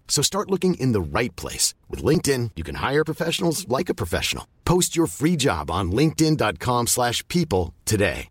[0.11, 1.73] So start looking in the right place.
[1.89, 4.43] With LinkedIn, you can hire professionals like a professional.
[4.63, 8.27] Post your free job on linkedin.com slash people today.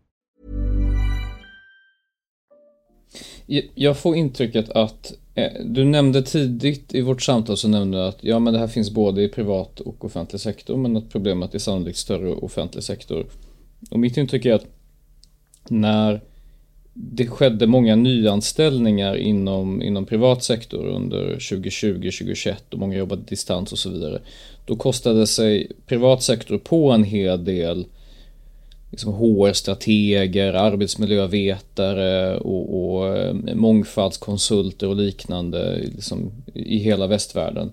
[3.75, 8.19] Jag får intrycket att Eh, du nämnde tidigt i vårt samtal så nämnde du att
[8.21, 11.59] ja, men det här finns både i privat och offentlig sektor men att problemet är
[11.59, 13.27] sannolikt större offentlig sektor.
[13.91, 14.67] Och mitt intryck är att
[15.69, 16.21] när
[16.93, 23.73] det skedde många nyanställningar inom, inom privat sektor under 2020, 2021 och många jobbade distans
[23.73, 24.21] och så vidare.
[24.65, 27.87] Då kostade sig privat sektor på en hel del
[28.91, 37.73] liksom HR-strateger, arbetsmiljövetare och, och eh, mångfaldskonsulter och liknande liksom, i hela västvärlden.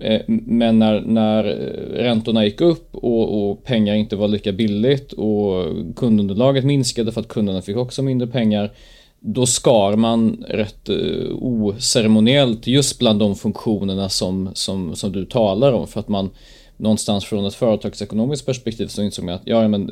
[0.00, 5.12] Eh, men när, när eh, räntorna gick upp och, och, pengar inte var lika billigt
[5.12, 5.64] och
[5.96, 8.72] kundunderlaget minskade för att kunderna fick också mindre pengar.
[9.20, 10.96] Då skar man rätt eh,
[11.40, 15.86] oceremoniellt just bland de funktionerna som, som, som du talar om.
[15.86, 16.30] För att man
[16.76, 19.90] någonstans från ett företagsekonomiskt perspektiv så insåg man att ja, men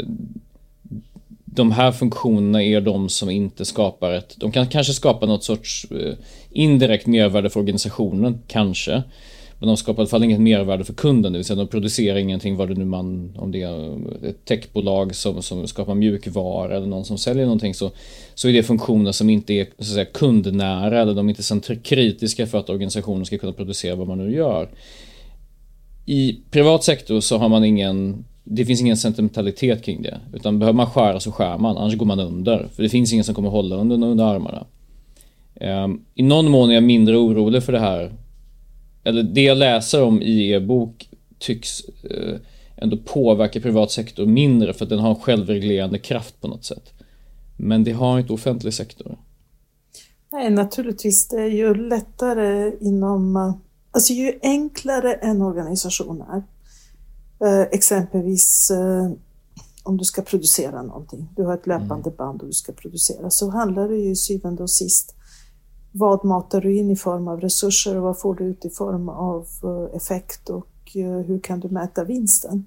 [1.45, 4.35] de här funktionerna är de som inte skapar ett...
[4.37, 5.87] De kan kanske skapa något sorts
[6.51, 9.03] indirekt mervärde för organisationen, kanske.
[9.59, 12.19] Men de skapar i alla fall inget mervärde för kunden, det vill säga de producerar
[12.19, 16.87] ingenting, vad det nu man, om det är ett techbolag som, som skapar mjukvara eller
[16.87, 17.91] någon som säljer någonting så,
[18.35, 21.77] så är det funktioner som inte är så att säga, kundnära eller de är inte
[21.77, 24.69] kritiska för att organisationen ska kunna producera vad man nu gör.
[26.07, 30.21] I privat sektor så har man ingen det finns ingen sentimentalitet kring det.
[30.33, 32.69] Utan behöver man skära så skär man, annars går man under.
[32.73, 34.67] För det finns ingen som kommer hålla under, under armarna.
[35.61, 38.13] Um, I någon mån är jag mindre orolig för det här
[39.07, 42.37] eller det jag läser om i er bok tycks eh,
[42.77, 46.93] ändå påverka privat sektor mindre för att den har en självreglerande kraft på något sätt.
[47.57, 49.19] Men det har inte offentlig sektor.
[50.33, 51.29] Nej, naturligtvis.
[51.29, 53.37] Det är ju lättare inom...
[53.91, 56.43] Alltså ju enklare en organisation är.
[57.47, 59.11] Eh, exempelvis eh,
[59.83, 61.29] om du ska producera någonting.
[61.37, 62.17] Du har ett löpande mm.
[62.17, 63.31] band och du ska producera.
[63.31, 65.15] Så handlar det ju syvende och sist
[65.99, 69.09] vad matar du in i form av resurser och vad får du ut i form
[69.09, 72.67] av eh, effekt och eh, hur kan du mäta vinsten?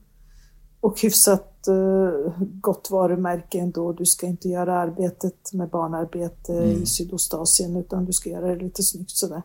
[0.82, 3.94] Och hyfsat uh, gott varumärke ändå.
[3.94, 6.84] Du ska inte göra arbetet med barnarbete mm.
[6.84, 9.42] i Sydostasien utan du ska göra det lite snyggt sådär.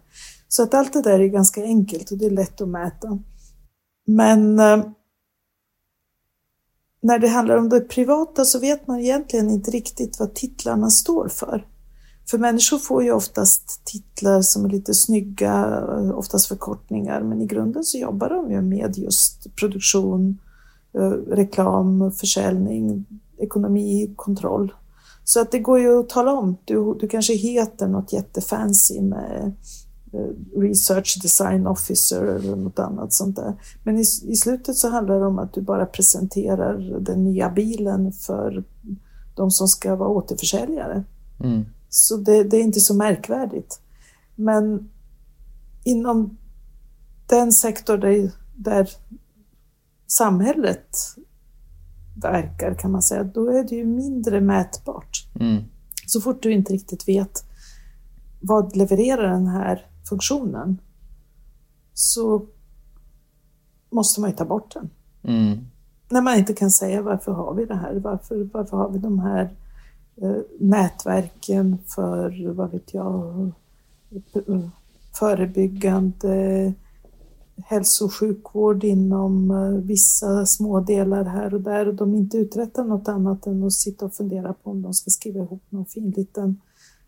[0.49, 3.19] Så att allt det där är ganska enkelt och det är lätt att mäta.
[4.07, 4.57] Men
[7.03, 11.29] när det handlar om det privata så vet man egentligen inte riktigt vad titlarna står
[11.29, 11.67] för.
[12.31, 15.85] För människor får ju oftast titlar som är lite snygga,
[16.15, 20.39] oftast förkortningar, men i grunden så jobbar de ju med just produktion,
[20.95, 23.07] eh, reklam, försäljning,
[23.39, 24.73] ekonomi, kontroll.
[25.25, 26.57] Så att det går ju att tala om.
[26.65, 29.53] Du, du kanske heter något jättefancy med
[30.13, 33.55] eh, Research Design Officer eller något annat sånt där.
[33.83, 38.13] Men i, i slutet så handlar det om att du bara presenterar den nya bilen
[38.13, 38.65] för
[39.35, 41.05] de som ska vara återförsäljare.
[41.41, 41.65] Mm.
[41.95, 43.81] Så det, det, är inte så märkvärdigt.
[44.35, 44.91] Men
[45.85, 46.37] inom
[47.27, 48.89] den sektor där, där
[50.07, 50.97] samhället
[52.23, 55.29] verkar kan man säga, då är det ju mindre mätbart.
[55.41, 55.63] Mm.
[56.07, 57.45] Så fort du inte riktigt vet
[58.41, 60.81] vad levererar den här funktionen
[61.93, 62.47] så
[63.91, 64.91] måste man ju ta bort den.
[65.23, 65.67] Mm.
[66.09, 67.95] När man inte kan säga varför har vi det här?
[67.95, 69.57] Varför, varför har vi de här
[70.23, 73.53] Eh, nätverken för, vad vet jag,
[75.19, 76.73] förebyggande
[77.57, 82.85] hälso och sjukvård inom eh, vissa små delar här och där och de inte uträttar
[82.85, 86.11] något annat än att sitta och fundera på om de ska skriva ihop någon fin
[86.11, 86.61] liten,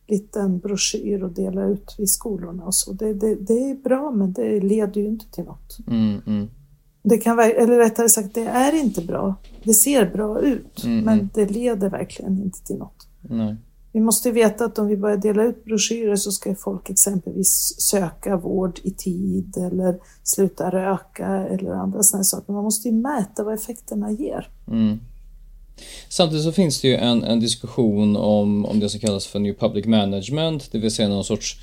[0.07, 2.93] liten broschyr och dela ut vid skolorna och så.
[2.93, 5.79] Det, det, det är bra men det leder ju inte till något.
[5.87, 6.49] Mm, mm
[7.09, 9.35] det kan, eller rättare sagt, det är inte bra.
[9.63, 11.05] Det ser bra ut, mm.
[11.05, 13.07] men det leder verkligen inte till något.
[13.21, 13.57] Nej.
[13.93, 18.37] Vi måste veta att om vi börjar dela ut broschyrer så ska folk exempelvis söka
[18.37, 22.53] vård i tid eller sluta röka eller andra sådana saker.
[22.53, 24.49] Man måste ju mäta vad effekterna ger.
[24.69, 24.99] Mm.
[26.09, 29.55] Samtidigt så finns det ju en, en diskussion om, om det som kallas för New
[29.55, 31.57] Public Management, det vill säga någon sorts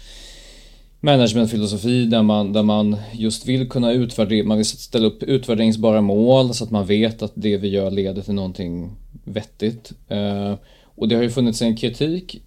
[1.04, 6.54] managementfilosofi där man, där man just vill kunna utvärdera, man vill ställa upp utvärderingsbara mål
[6.54, 8.92] så att man vet att det vi gör leder till någonting
[9.24, 9.92] vettigt.
[10.08, 10.54] Eh,
[10.96, 12.42] och det har ju funnits en kritik,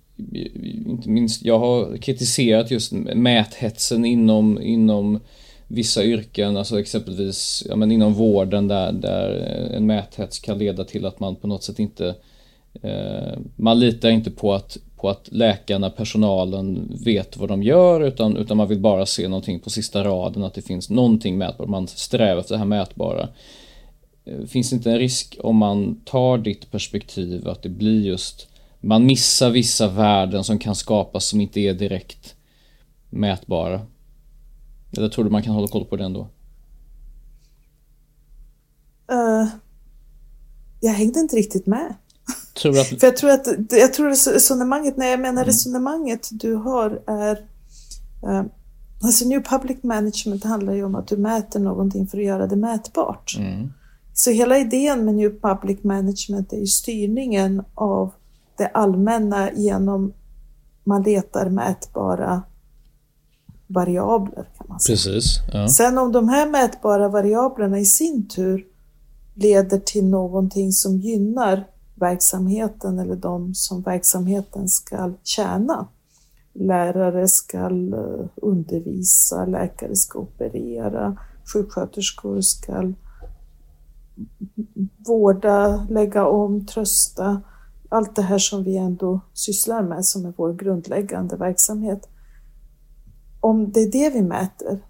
[0.87, 5.21] inte minst jag har kritiserat just mäthetsen inom, inom
[5.69, 9.31] vissa yrken, alltså exempelvis ja, men inom vården där, där
[9.75, 12.15] en mäthets kan leda till att man på något sätt inte
[12.83, 18.37] eh, man litar inte på att på att läkarna, personalen vet vad de gör utan,
[18.37, 21.69] utan man vill bara se någonting på sista raden, att det finns någonting mätbart.
[21.69, 23.29] Man strävar efter det här mätbara.
[24.25, 28.49] Eh, finns det inte en risk om man tar ditt perspektiv att det blir just
[28.81, 32.37] man missar vissa värden som kan skapas som inte är direkt
[33.11, 33.81] mätbara?
[34.97, 36.29] Eller tror du man kan hålla koll på det ändå?
[39.13, 39.49] Uh,
[40.81, 41.95] jag hängde inte riktigt med.
[42.57, 42.87] Tror att...
[42.87, 45.45] För jag tror att jag tror resonemanget, när jag menar mm.
[45.45, 47.37] resonemanget du har är
[48.27, 48.43] uh,
[49.03, 52.57] Alltså New Public Management handlar ju om att du mäter någonting för att göra det
[52.57, 53.37] mätbart.
[53.39, 53.73] Mm.
[54.15, 58.13] Så hela idén med New Public Management är ju styrningen av
[58.57, 60.13] det allmänna genom
[60.85, 62.43] man letar mätbara
[63.67, 64.49] variabler.
[64.59, 64.97] Kan man säga.
[64.97, 65.41] Precis.
[65.53, 65.69] Ja.
[65.69, 68.65] Sen om de här mätbara variablerna i sin tur
[69.35, 71.65] leder till någonting som gynnar
[71.97, 75.89] verksamheten eller de som verksamheten ska tjäna.
[76.53, 81.17] Lärare ska eh, undervisa, läkare ska operera,
[81.53, 82.93] sjuksköterskor ska
[85.07, 87.43] vårda, lägga om, trösta.
[87.89, 92.09] Allt det här som vi ändå sysslar med som är vår grundläggande verksamhet.
[93.41, 94.87] Om det är det vi mäter,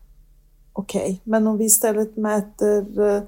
[0.72, 1.18] okej, okay.
[1.24, 3.22] men om vi istället mäter eh,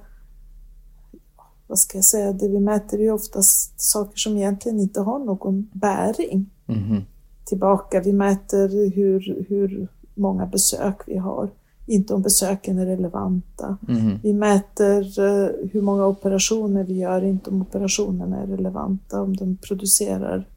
[1.68, 5.70] vad ska jag säga, det vi mäter är oftast saker som egentligen inte har någon
[5.72, 7.02] bäring mm.
[7.44, 8.00] tillbaka.
[8.00, 11.50] Vi mäter hur, hur många besök vi har,
[11.86, 13.78] inte om besöken är relevanta.
[13.88, 14.18] Mm.
[14.22, 19.56] Vi mäter uh, hur många operationer vi gör, inte om operationerna är relevanta, om de
[19.56, 20.48] producerar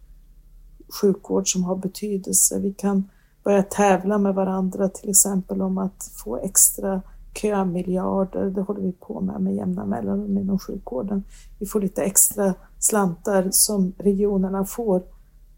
[1.01, 2.59] sjukvård som har betydelse.
[2.59, 3.09] Vi kan
[3.43, 7.01] börja tävla med varandra till exempel om att få extra
[7.34, 11.24] kömiljarder, det håller vi på med med jämna mellanrum inom sjukvården.
[11.60, 15.04] Vi får lite extra slantar som regionerna får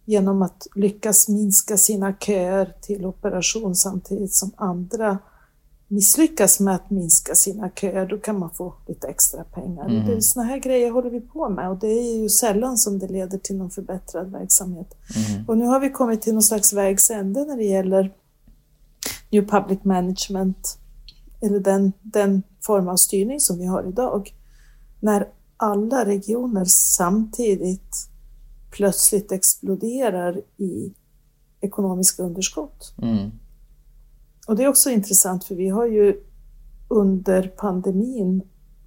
[0.05, 5.17] genom att lyckas minska sina köer till operation samtidigt som andra
[5.87, 9.85] misslyckas med att minska sina köer, då kan man få lite extra pengar.
[9.89, 10.05] Mm.
[10.05, 12.99] Det är såna här grejer håller vi på med och det är ju sällan som
[12.99, 14.95] det leder till någon förbättrad verksamhet.
[15.15, 15.49] Mm.
[15.49, 18.13] Och nu har vi kommit till någon slags vägs ände när det gäller
[19.29, 20.77] New Public Management
[21.43, 24.35] eller den, den form av styrning som vi har idag,
[24.99, 28.09] när alla regioner samtidigt
[28.71, 30.93] plötsligt exploderar i
[31.61, 32.93] ekonomiska underskott.
[33.01, 33.31] Mm.
[34.47, 36.23] Och det är också intressant för vi har ju
[36.87, 38.41] under pandemin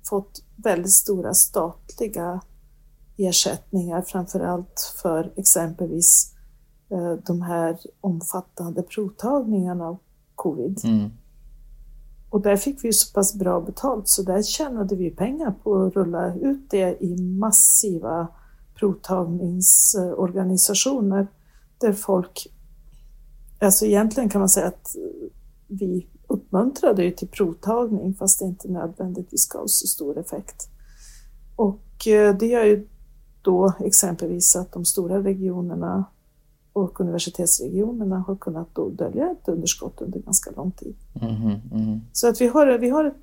[0.09, 2.41] fått väldigt stora statliga
[3.17, 6.35] ersättningar, framför allt för exempelvis
[6.91, 9.99] eh, de här omfattande provtagningarna av
[10.35, 10.81] covid.
[10.85, 11.11] Mm.
[12.37, 15.95] Och där fick vi så pass bra betalt så där tjänade vi pengar på att
[15.95, 18.29] rulla ut det i massiva
[18.75, 21.27] provtagningsorganisationer
[21.79, 22.47] där folk,
[23.61, 24.97] alltså egentligen kan man säga att
[25.67, 30.69] vi uppmuntrade ju till provtagning fast det inte nödvändigtvis gav så stor effekt.
[31.57, 32.89] Och eh, det gör ju
[33.43, 36.05] då exempelvis att de stora regionerna
[36.77, 40.95] och universitetsregionerna har kunnat då dölja ett underskott under ganska lång tid.
[41.21, 42.01] Mm, mm.
[42.13, 43.15] Så att vi har, vi har,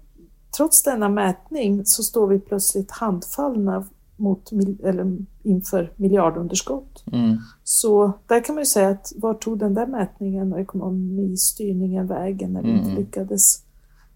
[0.58, 3.86] trots denna mätning så står vi plötsligt handfallna
[4.16, 4.52] mot,
[4.84, 7.04] eller inför miljardunderskott.
[7.12, 7.38] Mm.
[7.64, 12.54] Så där kan man ju säga att var tog den där mätningen och ekonomistyrningen vägen
[12.54, 12.98] när vi inte mm.
[12.98, 13.64] lyckades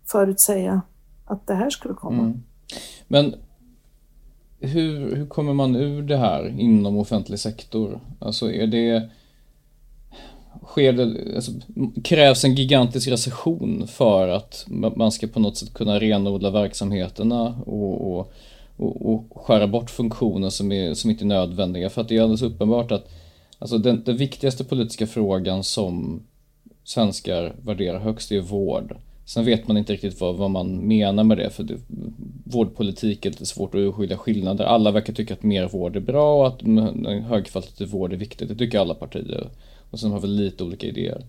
[0.06, 0.82] förutsäga
[1.26, 2.24] att det här skulle komma.
[2.24, 2.44] Mm.
[3.08, 3.36] Men
[4.60, 8.00] hur, hur kommer man ur det här inom offentlig sektor?
[8.20, 9.10] Alltså är det
[10.68, 11.52] sker det, alltså,
[12.04, 14.66] krävs en gigantisk recession för att
[14.96, 18.34] man ska på något sätt kunna renodla verksamheterna och, och,
[18.78, 21.90] och, och skära bort funktioner som, är, som inte är nödvändiga.
[21.90, 23.10] För att det är alldeles uppenbart att
[23.60, 26.24] alltså den, den viktigaste politiska frågan som
[26.84, 28.96] svenskar värderar högst är vård.
[29.26, 31.78] Sen vet man inte riktigt vad, vad man menar med det, för det,
[32.44, 34.66] vårdpolitik är lite svårt att urskilja skillnader.
[34.66, 36.62] Alla verkar tycka att mer vård är bra och att
[37.24, 38.50] högkvalitativ vård är viktigt.
[38.50, 39.50] Det tycker alla partier.
[39.92, 41.26] Och sen har vi lite olika idéer.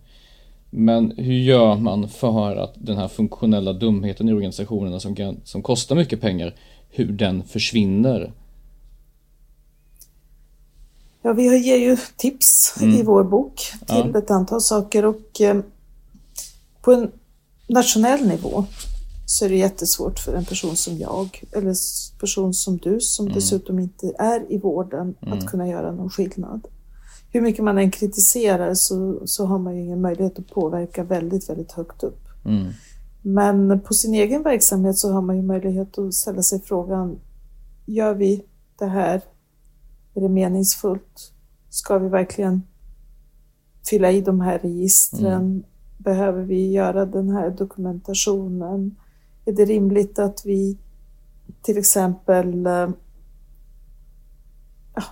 [0.70, 5.62] Men hur gör man för att den här funktionella dumheten i organisationerna som, kan, som
[5.62, 6.54] kostar mycket pengar,
[6.90, 8.32] hur den försvinner?
[11.22, 12.94] Ja, vi ger ju tips mm.
[12.94, 13.56] i vår bok
[13.86, 14.18] till ja.
[14.18, 15.60] ett antal saker och eh,
[16.82, 17.10] på en
[17.66, 18.64] nationell nivå
[19.26, 21.74] så är det jättesvårt för en person som jag eller
[22.20, 23.34] person som du som mm.
[23.34, 25.38] dessutom inte är i vården mm.
[25.38, 26.66] att kunna göra någon skillnad
[27.30, 31.50] hur mycket man än kritiserar så, så har man ju ingen möjlighet att påverka väldigt,
[31.50, 32.28] väldigt högt upp.
[32.44, 32.72] Mm.
[33.22, 37.18] Men på sin egen verksamhet så har man ju möjlighet att ställa sig frågan,
[37.86, 38.44] gör vi
[38.78, 39.22] det här?
[40.14, 41.32] Är det meningsfullt?
[41.68, 42.62] Ska vi verkligen
[43.90, 45.42] fylla i de här registren?
[45.42, 45.62] Mm.
[45.98, 48.96] Behöver vi göra den här dokumentationen?
[49.44, 50.78] Är det rimligt att vi
[51.62, 52.88] till exempel eh,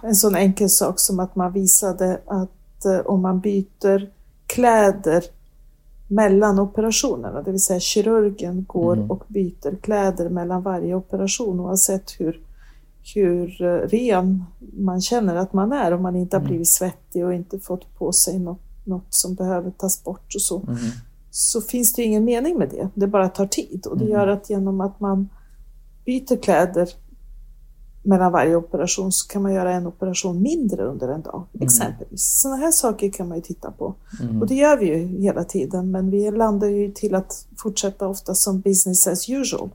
[0.02, 4.10] en sån enkel sak som att man visade att eh, om man byter
[4.46, 5.24] kläder
[6.08, 9.10] mellan operationerna, det vill säga kirurgen går mm.
[9.10, 12.40] och byter kläder mellan varje operation oavsett hur,
[13.14, 16.48] hur eh, ren man känner att man är, om man inte har mm.
[16.48, 20.60] blivit svettig och inte fått på sig något, något som behöver tas bort och så.
[20.60, 20.78] Mm.
[21.30, 24.16] Så finns det ingen mening med det, det bara tar tid och det mm.
[24.16, 25.28] gör att genom att man
[26.04, 26.88] byter kläder
[28.06, 31.66] mellan varje operation så kan man göra en operation mindre under en dag, mm.
[31.66, 32.40] exempelvis.
[32.40, 33.94] Sådana här saker kan man ju titta på.
[34.20, 34.42] Mm.
[34.42, 38.34] Och det gör vi ju hela tiden, men vi landar ju till att fortsätta ofta
[38.34, 39.70] som business as usual.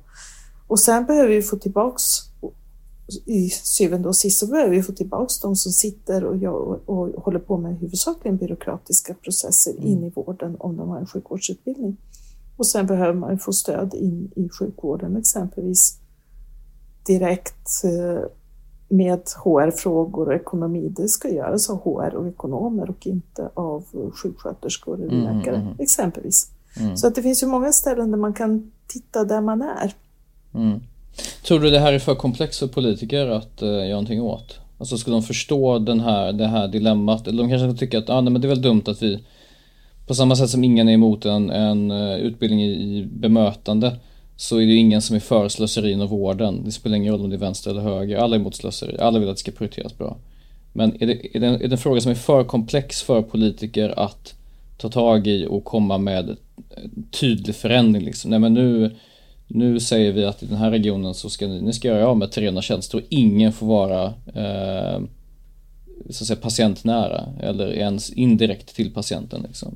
[0.68, 2.04] Och sen behöver vi få tillbaks,
[3.26, 7.08] i syvende och sist så behöver vi få tillbaks de som sitter och, gör, och
[7.24, 9.88] håller på med huvudsakligen byråkratiska processer mm.
[9.88, 11.98] in i vården om de har en sjukvårdsutbildning.
[12.58, 16.01] Och sen behöver man få stöd in i sjukvården, exempelvis
[17.06, 18.24] direkt eh,
[18.90, 23.84] med HR-frågor och ekonomi, det ska göras av HR och ekonomer och inte av
[24.14, 26.52] sjuksköterskor eller mm, läkare, mm, exempelvis.
[26.80, 26.98] Mm.
[26.98, 29.94] Så att det finns ju många ställen där man kan titta där man är.
[30.54, 30.80] Mm.
[31.48, 34.60] Tror du det här är för komplext för politiker att uh, göra någonting åt?
[34.78, 37.28] Alltså ska de förstå den här, det här dilemmat?
[37.28, 39.24] Eller de kanske tycker att ah, nej, men det är väl dumt att vi
[40.08, 44.00] på samma sätt som ingen är emot en, en uh, utbildning i bemötande
[44.42, 46.62] så är det ingen som är för slöseri inom vården.
[46.66, 48.18] Det spelar ingen roll om det är vänster eller höger.
[48.18, 48.98] Alla är emot slöseri.
[49.00, 50.18] Alla vill att det ska prioriteras bra.
[50.74, 53.22] Men är det, är det, en, är det en fråga som är för komplex för
[53.22, 54.34] politiker att
[54.78, 56.38] ta tag i och komma med
[57.12, 58.32] tydlig förändring liksom?
[58.32, 58.96] Nej men nu,
[59.48, 62.18] nu säger vi att i den här regionen så ska ni, ni ska göra av
[62.18, 65.02] med 300 tjänster och ingen får vara eh,
[66.10, 69.76] så att säga patientnära eller ens indirekt till patienten liksom.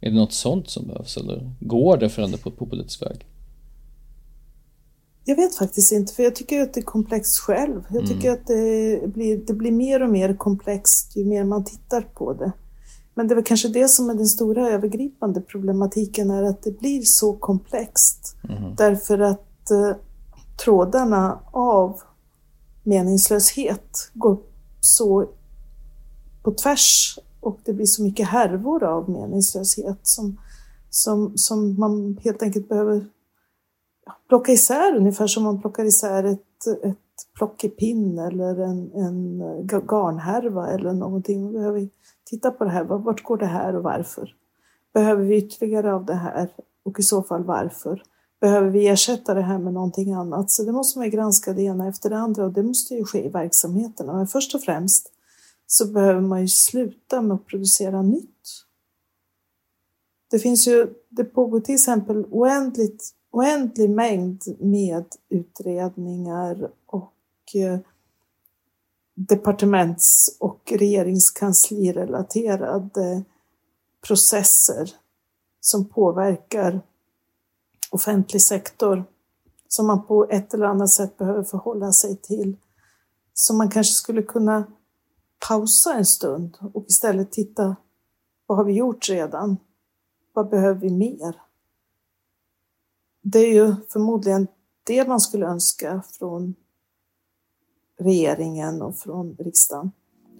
[0.00, 3.26] Är det något sånt som behövs eller går det att förändra på, på politisk väg?
[5.24, 7.82] Jag vet faktiskt inte, för jag tycker att det är komplext själv.
[7.90, 8.40] Jag tycker mm.
[8.40, 12.52] att det blir, det blir mer och mer komplext ju mer man tittar på det.
[13.14, 16.78] Men det är väl kanske det som är den stora övergripande problematiken, är att det
[16.78, 18.36] blir så komplext.
[18.48, 18.74] Mm.
[18.76, 19.96] Därför att eh,
[20.64, 22.00] trådarna av
[22.82, 24.38] meningslöshet går
[24.80, 25.30] så
[26.42, 30.40] på tvärs och det blir så mycket härvor av meningslöshet som,
[30.90, 33.06] som, som man helt enkelt behöver
[34.28, 36.98] plocka isär ungefär som man plockar isär ett, ett
[37.38, 41.46] plockepinn eller en, en garnhärva eller någonting.
[41.46, 41.88] Vi behöver
[42.24, 42.84] titta på det här.
[42.84, 44.34] Vart går det här och varför?
[44.94, 46.48] Behöver vi ytterligare av det här
[46.82, 48.02] och i så fall varför?
[48.40, 50.50] Behöver vi ersätta det här med någonting annat?
[50.50, 53.24] Så det måste man granska det ena efter det andra och det måste ju ske
[53.24, 54.12] i verksamheterna.
[54.12, 55.12] Men först och främst
[55.66, 58.64] så behöver man ju sluta med att producera nytt.
[60.30, 67.12] Det finns ju, det pågår till exempel oändligt oändlig mängd med utredningar och
[67.54, 67.78] eh,
[69.14, 73.24] departements och regeringskansli-relaterade
[74.06, 74.90] processer
[75.60, 76.80] som påverkar
[77.90, 79.04] offentlig sektor
[79.68, 82.56] som man på ett eller annat sätt behöver förhålla sig till.
[83.32, 84.64] Som man kanske skulle kunna
[85.48, 87.76] pausa en stund och istället titta,
[88.46, 89.56] vad har vi gjort redan?
[90.32, 91.40] Vad behöver vi mer?
[93.26, 94.46] Det är ju förmodligen
[94.86, 96.54] det man skulle önska från
[98.00, 99.90] regeringen och från riksdagen,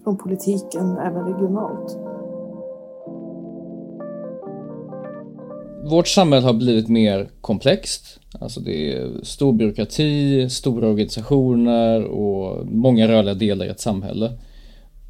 [0.05, 1.99] från politiken, även regionalt.
[5.91, 8.20] Vårt samhälle har blivit mer komplext.
[8.41, 14.39] Alltså det är stor byråkrati, stora organisationer och många rörliga delar i ett samhälle.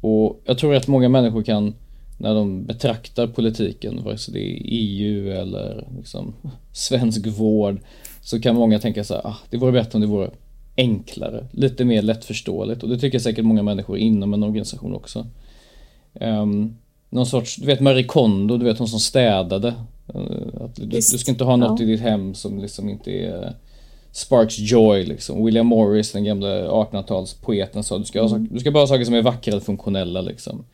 [0.01, 1.73] Och jag tror att många människor kan
[2.17, 6.33] när de betraktar politiken, vare sig det är EU eller liksom
[6.71, 7.79] svensk vård,
[8.21, 10.31] så kan många tänka så här, ah, det vore bättre om det vore
[10.77, 15.27] enklare, lite mer lättförståeligt och det tycker säkert många människor inom en organisation också.
[16.13, 16.77] Um,
[17.09, 19.73] någon sorts, du vet Marie Kondo, du vet hon som städade.
[20.15, 21.85] Uh, att du, du, ska inte ha något ja.
[21.85, 23.55] i ditt hem som liksom inte är
[24.11, 25.45] Sparks Joy liksom.
[25.45, 28.31] William Morris, den gamla 1800-talspoeten sa du ska, mm.
[28.31, 30.65] ha, du ska bara ha saker som är vackra och funktionella liksom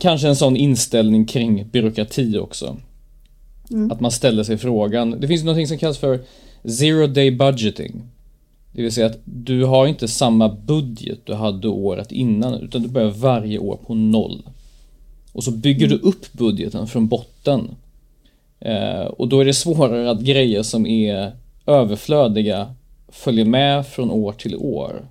[0.00, 2.76] kanske en sån inställning kring byråkrati också.
[3.70, 3.90] Mm.
[3.90, 5.20] Att man ställer sig frågan.
[5.20, 6.20] Det finns något som kallas för
[6.64, 8.02] zero day budgeting.
[8.72, 12.88] Det vill säga att du har inte samma budget du hade året innan utan du
[12.88, 14.42] börjar varje år på noll.
[15.32, 15.98] Och så bygger mm.
[15.98, 17.68] du upp budgeten från botten.
[18.60, 21.32] Eh, och då är det svårare att grejer som är
[21.66, 22.74] överflödiga
[23.08, 25.08] följer med från år till år.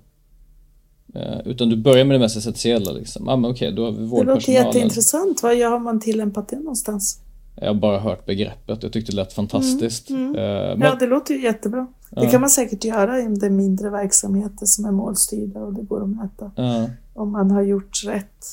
[1.14, 3.28] Eh, utan du börjar med det mest essentiella liksom.
[3.28, 4.26] Ah, men okej, då har vi vårdpersonalen.
[4.26, 5.42] Det låter jätteintressant.
[5.42, 7.20] Var har man tillämpat det någonstans?
[7.54, 8.82] Jag har bara hört begreppet.
[8.82, 10.10] Jag tyckte det lät fantastiskt.
[10.10, 10.36] Mm, mm.
[10.36, 10.80] Uh, men...
[10.80, 11.86] Ja, det låter ju jättebra.
[12.10, 16.02] Det kan man säkert göra i de mindre verksamheter som är målstyrda och det går
[16.02, 16.50] att mäta.
[17.14, 18.44] Om man har gjort rätt.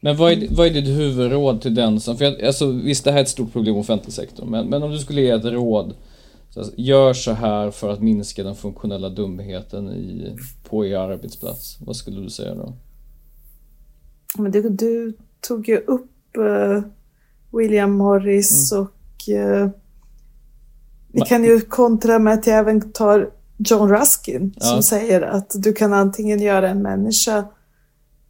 [0.00, 3.10] Men vad är, vad är ditt huvudråd till den som, för jag, alltså, visst det
[3.12, 5.44] här är ett stort problem i offentlig sektor, men, men om du skulle ge ett
[5.44, 5.94] råd,
[6.50, 10.36] så alltså, gör så här för att minska den funktionella dumheten i,
[10.68, 12.72] på er arbetsplats, vad skulle du säga då?
[14.38, 16.82] Men du, du tog ju upp uh,
[17.52, 18.82] William Morris mm.
[18.82, 19.68] och uh,
[21.12, 24.66] vi kan ju kontra med att jag även tar John Ruskin ja.
[24.66, 27.44] som säger att du kan antingen göra en människa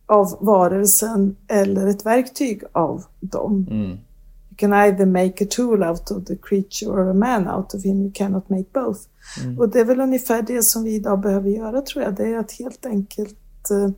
[0.07, 3.67] av varelsen eller ett verktyg av dem.
[3.71, 3.99] Mm.
[4.61, 7.85] You can either make a tool out of the creature or a man out of
[7.85, 8.03] him.
[8.03, 9.01] You cannot make both.
[9.43, 9.59] Mm.
[9.59, 12.17] Och det är väl ungefär det som vi idag behöver göra tror jag.
[12.17, 13.91] Det är att helt enkelt uh,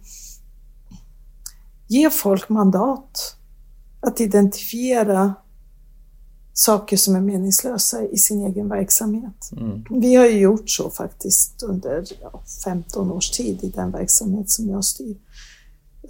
[1.87, 3.37] ge folk mandat
[4.01, 5.35] att identifiera
[6.53, 9.51] saker som är meningslösa i sin egen verksamhet.
[9.57, 9.85] Mm.
[9.91, 14.69] Vi har ju gjort så faktiskt under ja, 15 års tid i den verksamhet som
[14.69, 15.17] jag styr.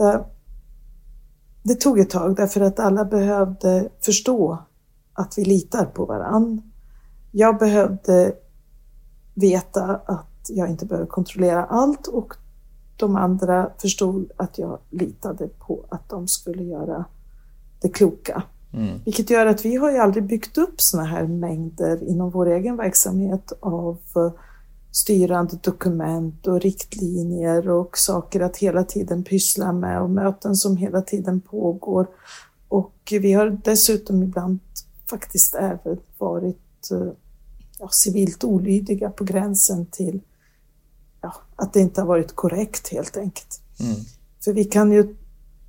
[0.01, 0.21] Eh,
[1.63, 4.59] det tog ett tag därför att alla behövde förstå
[5.13, 6.63] att vi litar på varann.
[7.31, 8.33] Jag behövde
[9.35, 12.35] veta att jag inte behöver kontrollera allt och
[12.97, 17.05] de andra förstod att jag litade på att de skulle göra
[17.81, 18.43] det kloka.
[18.73, 19.01] Mm.
[19.05, 22.77] Vilket gör att vi har ju aldrig byggt upp såna här mängder inom vår egen
[22.77, 23.99] verksamhet av
[24.93, 31.03] styrande dokument och riktlinjer och saker att hela tiden pyssla med och möten som hela
[31.03, 32.07] tiden pågår.
[32.69, 34.59] Och vi har dessutom ibland
[35.07, 37.13] faktiskt även varit eh,
[37.79, 40.21] ja, civilt olydiga på gränsen till
[41.21, 43.61] ja, att det inte har varit korrekt helt enkelt.
[43.81, 43.97] Mm.
[44.45, 45.15] För vi kan ju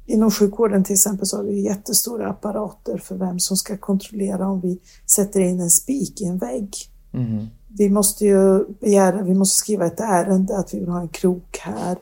[0.06, 4.62] Inom sjukvården till exempel så har vi jättestora apparater för vem som ska kontrollera om
[4.62, 6.76] vi sätter in en spik i en vägg.
[7.14, 7.48] Mm.
[7.78, 11.58] Vi måste ju begära, vi måste skriva ett ärende att vi vill ha en krok
[11.62, 11.98] här.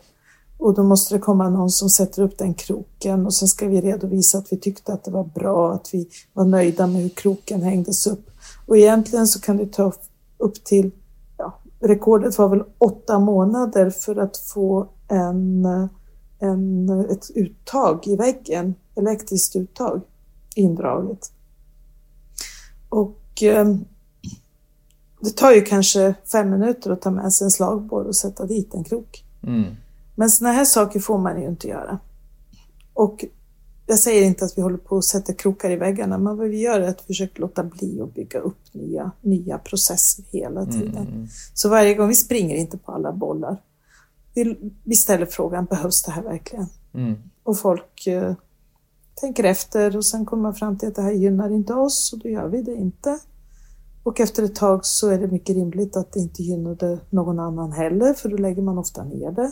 [0.58, 3.82] Och då måste det komma någon som sätter upp den kroken och sen ska vi
[3.82, 7.62] redovisa att vi tyckte att det var bra, att vi var nöjda med hur kroken
[7.62, 8.30] hängdes upp.
[8.68, 9.94] Och egentligen så kan det ta
[10.38, 10.92] upp till,
[11.38, 15.68] ja, rekordet var väl åtta månader för att få en
[16.42, 20.02] en, ett uttag i väggen, elektriskt uttag
[20.56, 21.32] indraget.
[22.90, 23.76] Och eh,
[25.22, 28.74] det tar ju kanske fem minuter att ta med sig en slagborr och sätta dit
[28.74, 29.24] en krok.
[29.44, 29.76] Mm.
[30.16, 32.00] Men sådana här saker får man ju inte göra.
[32.94, 33.26] Och
[33.86, 36.60] jag säger inte att vi håller på att sätta krokar i väggarna, men vad vi
[36.60, 41.08] gör är att vi försöker låta bli att bygga upp nya, nya processer hela tiden.
[41.08, 41.28] Mm.
[41.54, 43.58] Så varje gång, vi springer inte på alla bollar
[44.34, 46.68] vi, vi ställer frågan, behövs det här verkligen?
[46.94, 47.16] Mm.
[47.44, 48.34] Och folk eh,
[49.16, 52.20] tänker efter och sen kommer man fram till att det här gynnar inte oss och
[52.20, 53.20] då gör vi det inte.
[54.04, 57.72] Och efter ett tag så är det mycket rimligt att det inte gynnade någon annan
[57.72, 59.52] heller, för då lägger man ofta ner det.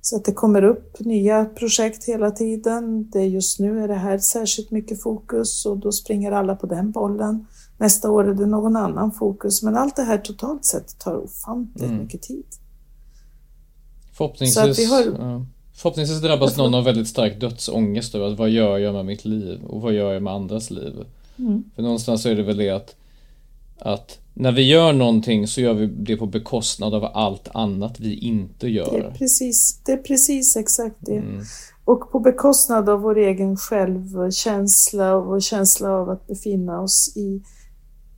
[0.00, 3.10] Så att det kommer upp nya projekt hela tiden.
[3.10, 6.90] Det just nu är det här särskilt mycket fokus och då springer alla på den
[6.90, 7.46] bollen.
[7.78, 11.90] Nästa år är det någon annan fokus, men allt det här totalt sett tar ofantligt
[11.90, 12.02] mm.
[12.02, 12.44] mycket tid.
[14.12, 15.02] Förhoppningsvis, har...
[15.02, 15.46] ja.
[15.74, 19.64] förhoppningsvis drabbas någon av väldigt stark dödsångest över att vad gör jag med mitt liv
[19.64, 20.94] och vad gör jag med andras liv?
[21.38, 21.64] Mm.
[21.74, 22.96] För någonstans är det väl det att,
[23.78, 28.14] att när vi gör någonting så gör vi det på bekostnad av allt annat vi
[28.14, 28.90] inte gör.
[28.90, 31.16] Det är precis, det är precis exakt det.
[31.16, 31.44] Mm.
[31.84, 37.42] Och på bekostnad av vår egen självkänsla och vår känsla av att befinna oss i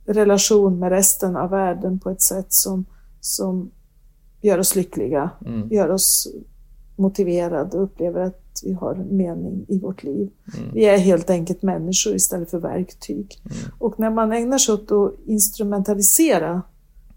[0.05, 2.85] relation med resten av världen på ett sätt som,
[3.19, 3.71] som
[4.41, 5.69] gör oss lyckliga, mm.
[5.71, 6.27] gör oss
[7.01, 10.29] motiverade och upplever att vi har mening i vårt liv.
[10.57, 10.69] Mm.
[10.73, 13.41] Vi är helt enkelt människor istället för verktyg.
[13.45, 13.57] Mm.
[13.79, 16.61] Och när man ägnar sig åt att instrumentalisera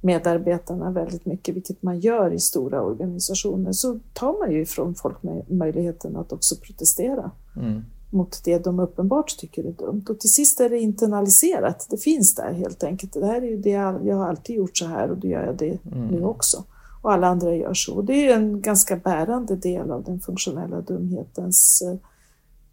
[0.01, 5.17] medarbetarna väldigt mycket, vilket man gör i stora organisationer, så tar man ju ifrån folk
[5.49, 7.83] möjligheten att också protestera mm.
[8.11, 10.05] mot det de uppenbart tycker är dumt.
[10.09, 13.13] Och till sist är det internaliserat, det finns där helt enkelt.
[13.13, 15.47] Det här är ju det jag, jag har alltid gjort så här och då gör
[15.47, 16.07] jag det mm.
[16.07, 16.65] nu också
[17.05, 18.03] och alla andra gör så.
[18.03, 21.99] Det är en ganska bärande del av den funktionella dumhetens eh,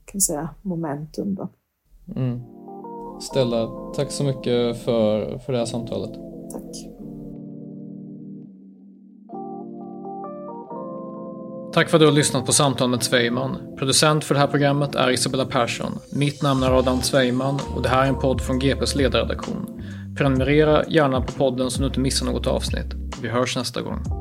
[0.06, 1.36] kan säga, momentum.
[1.36, 1.50] Då.
[2.16, 2.42] Mm.
[3.22, 6.12] Stella, tack så mycket för, för det här samtalet.
[6.52, 6.92] Tack.
[11.74, 13.58] Tack för att du har lyssnat på Samtal med Zweiman.
[13.78, 15.92] Producent för det här programmet är Isabella Persson.
[16.12, 19.84] Mitt namn är Adam Zweiman och det här är en podd från GPs ledarredaktion.
[20.18, 22.94] Prenumerera gärna på podden så du inte missar något avsnitt.
[23.22, 24.21] Vi hörs nästa gång.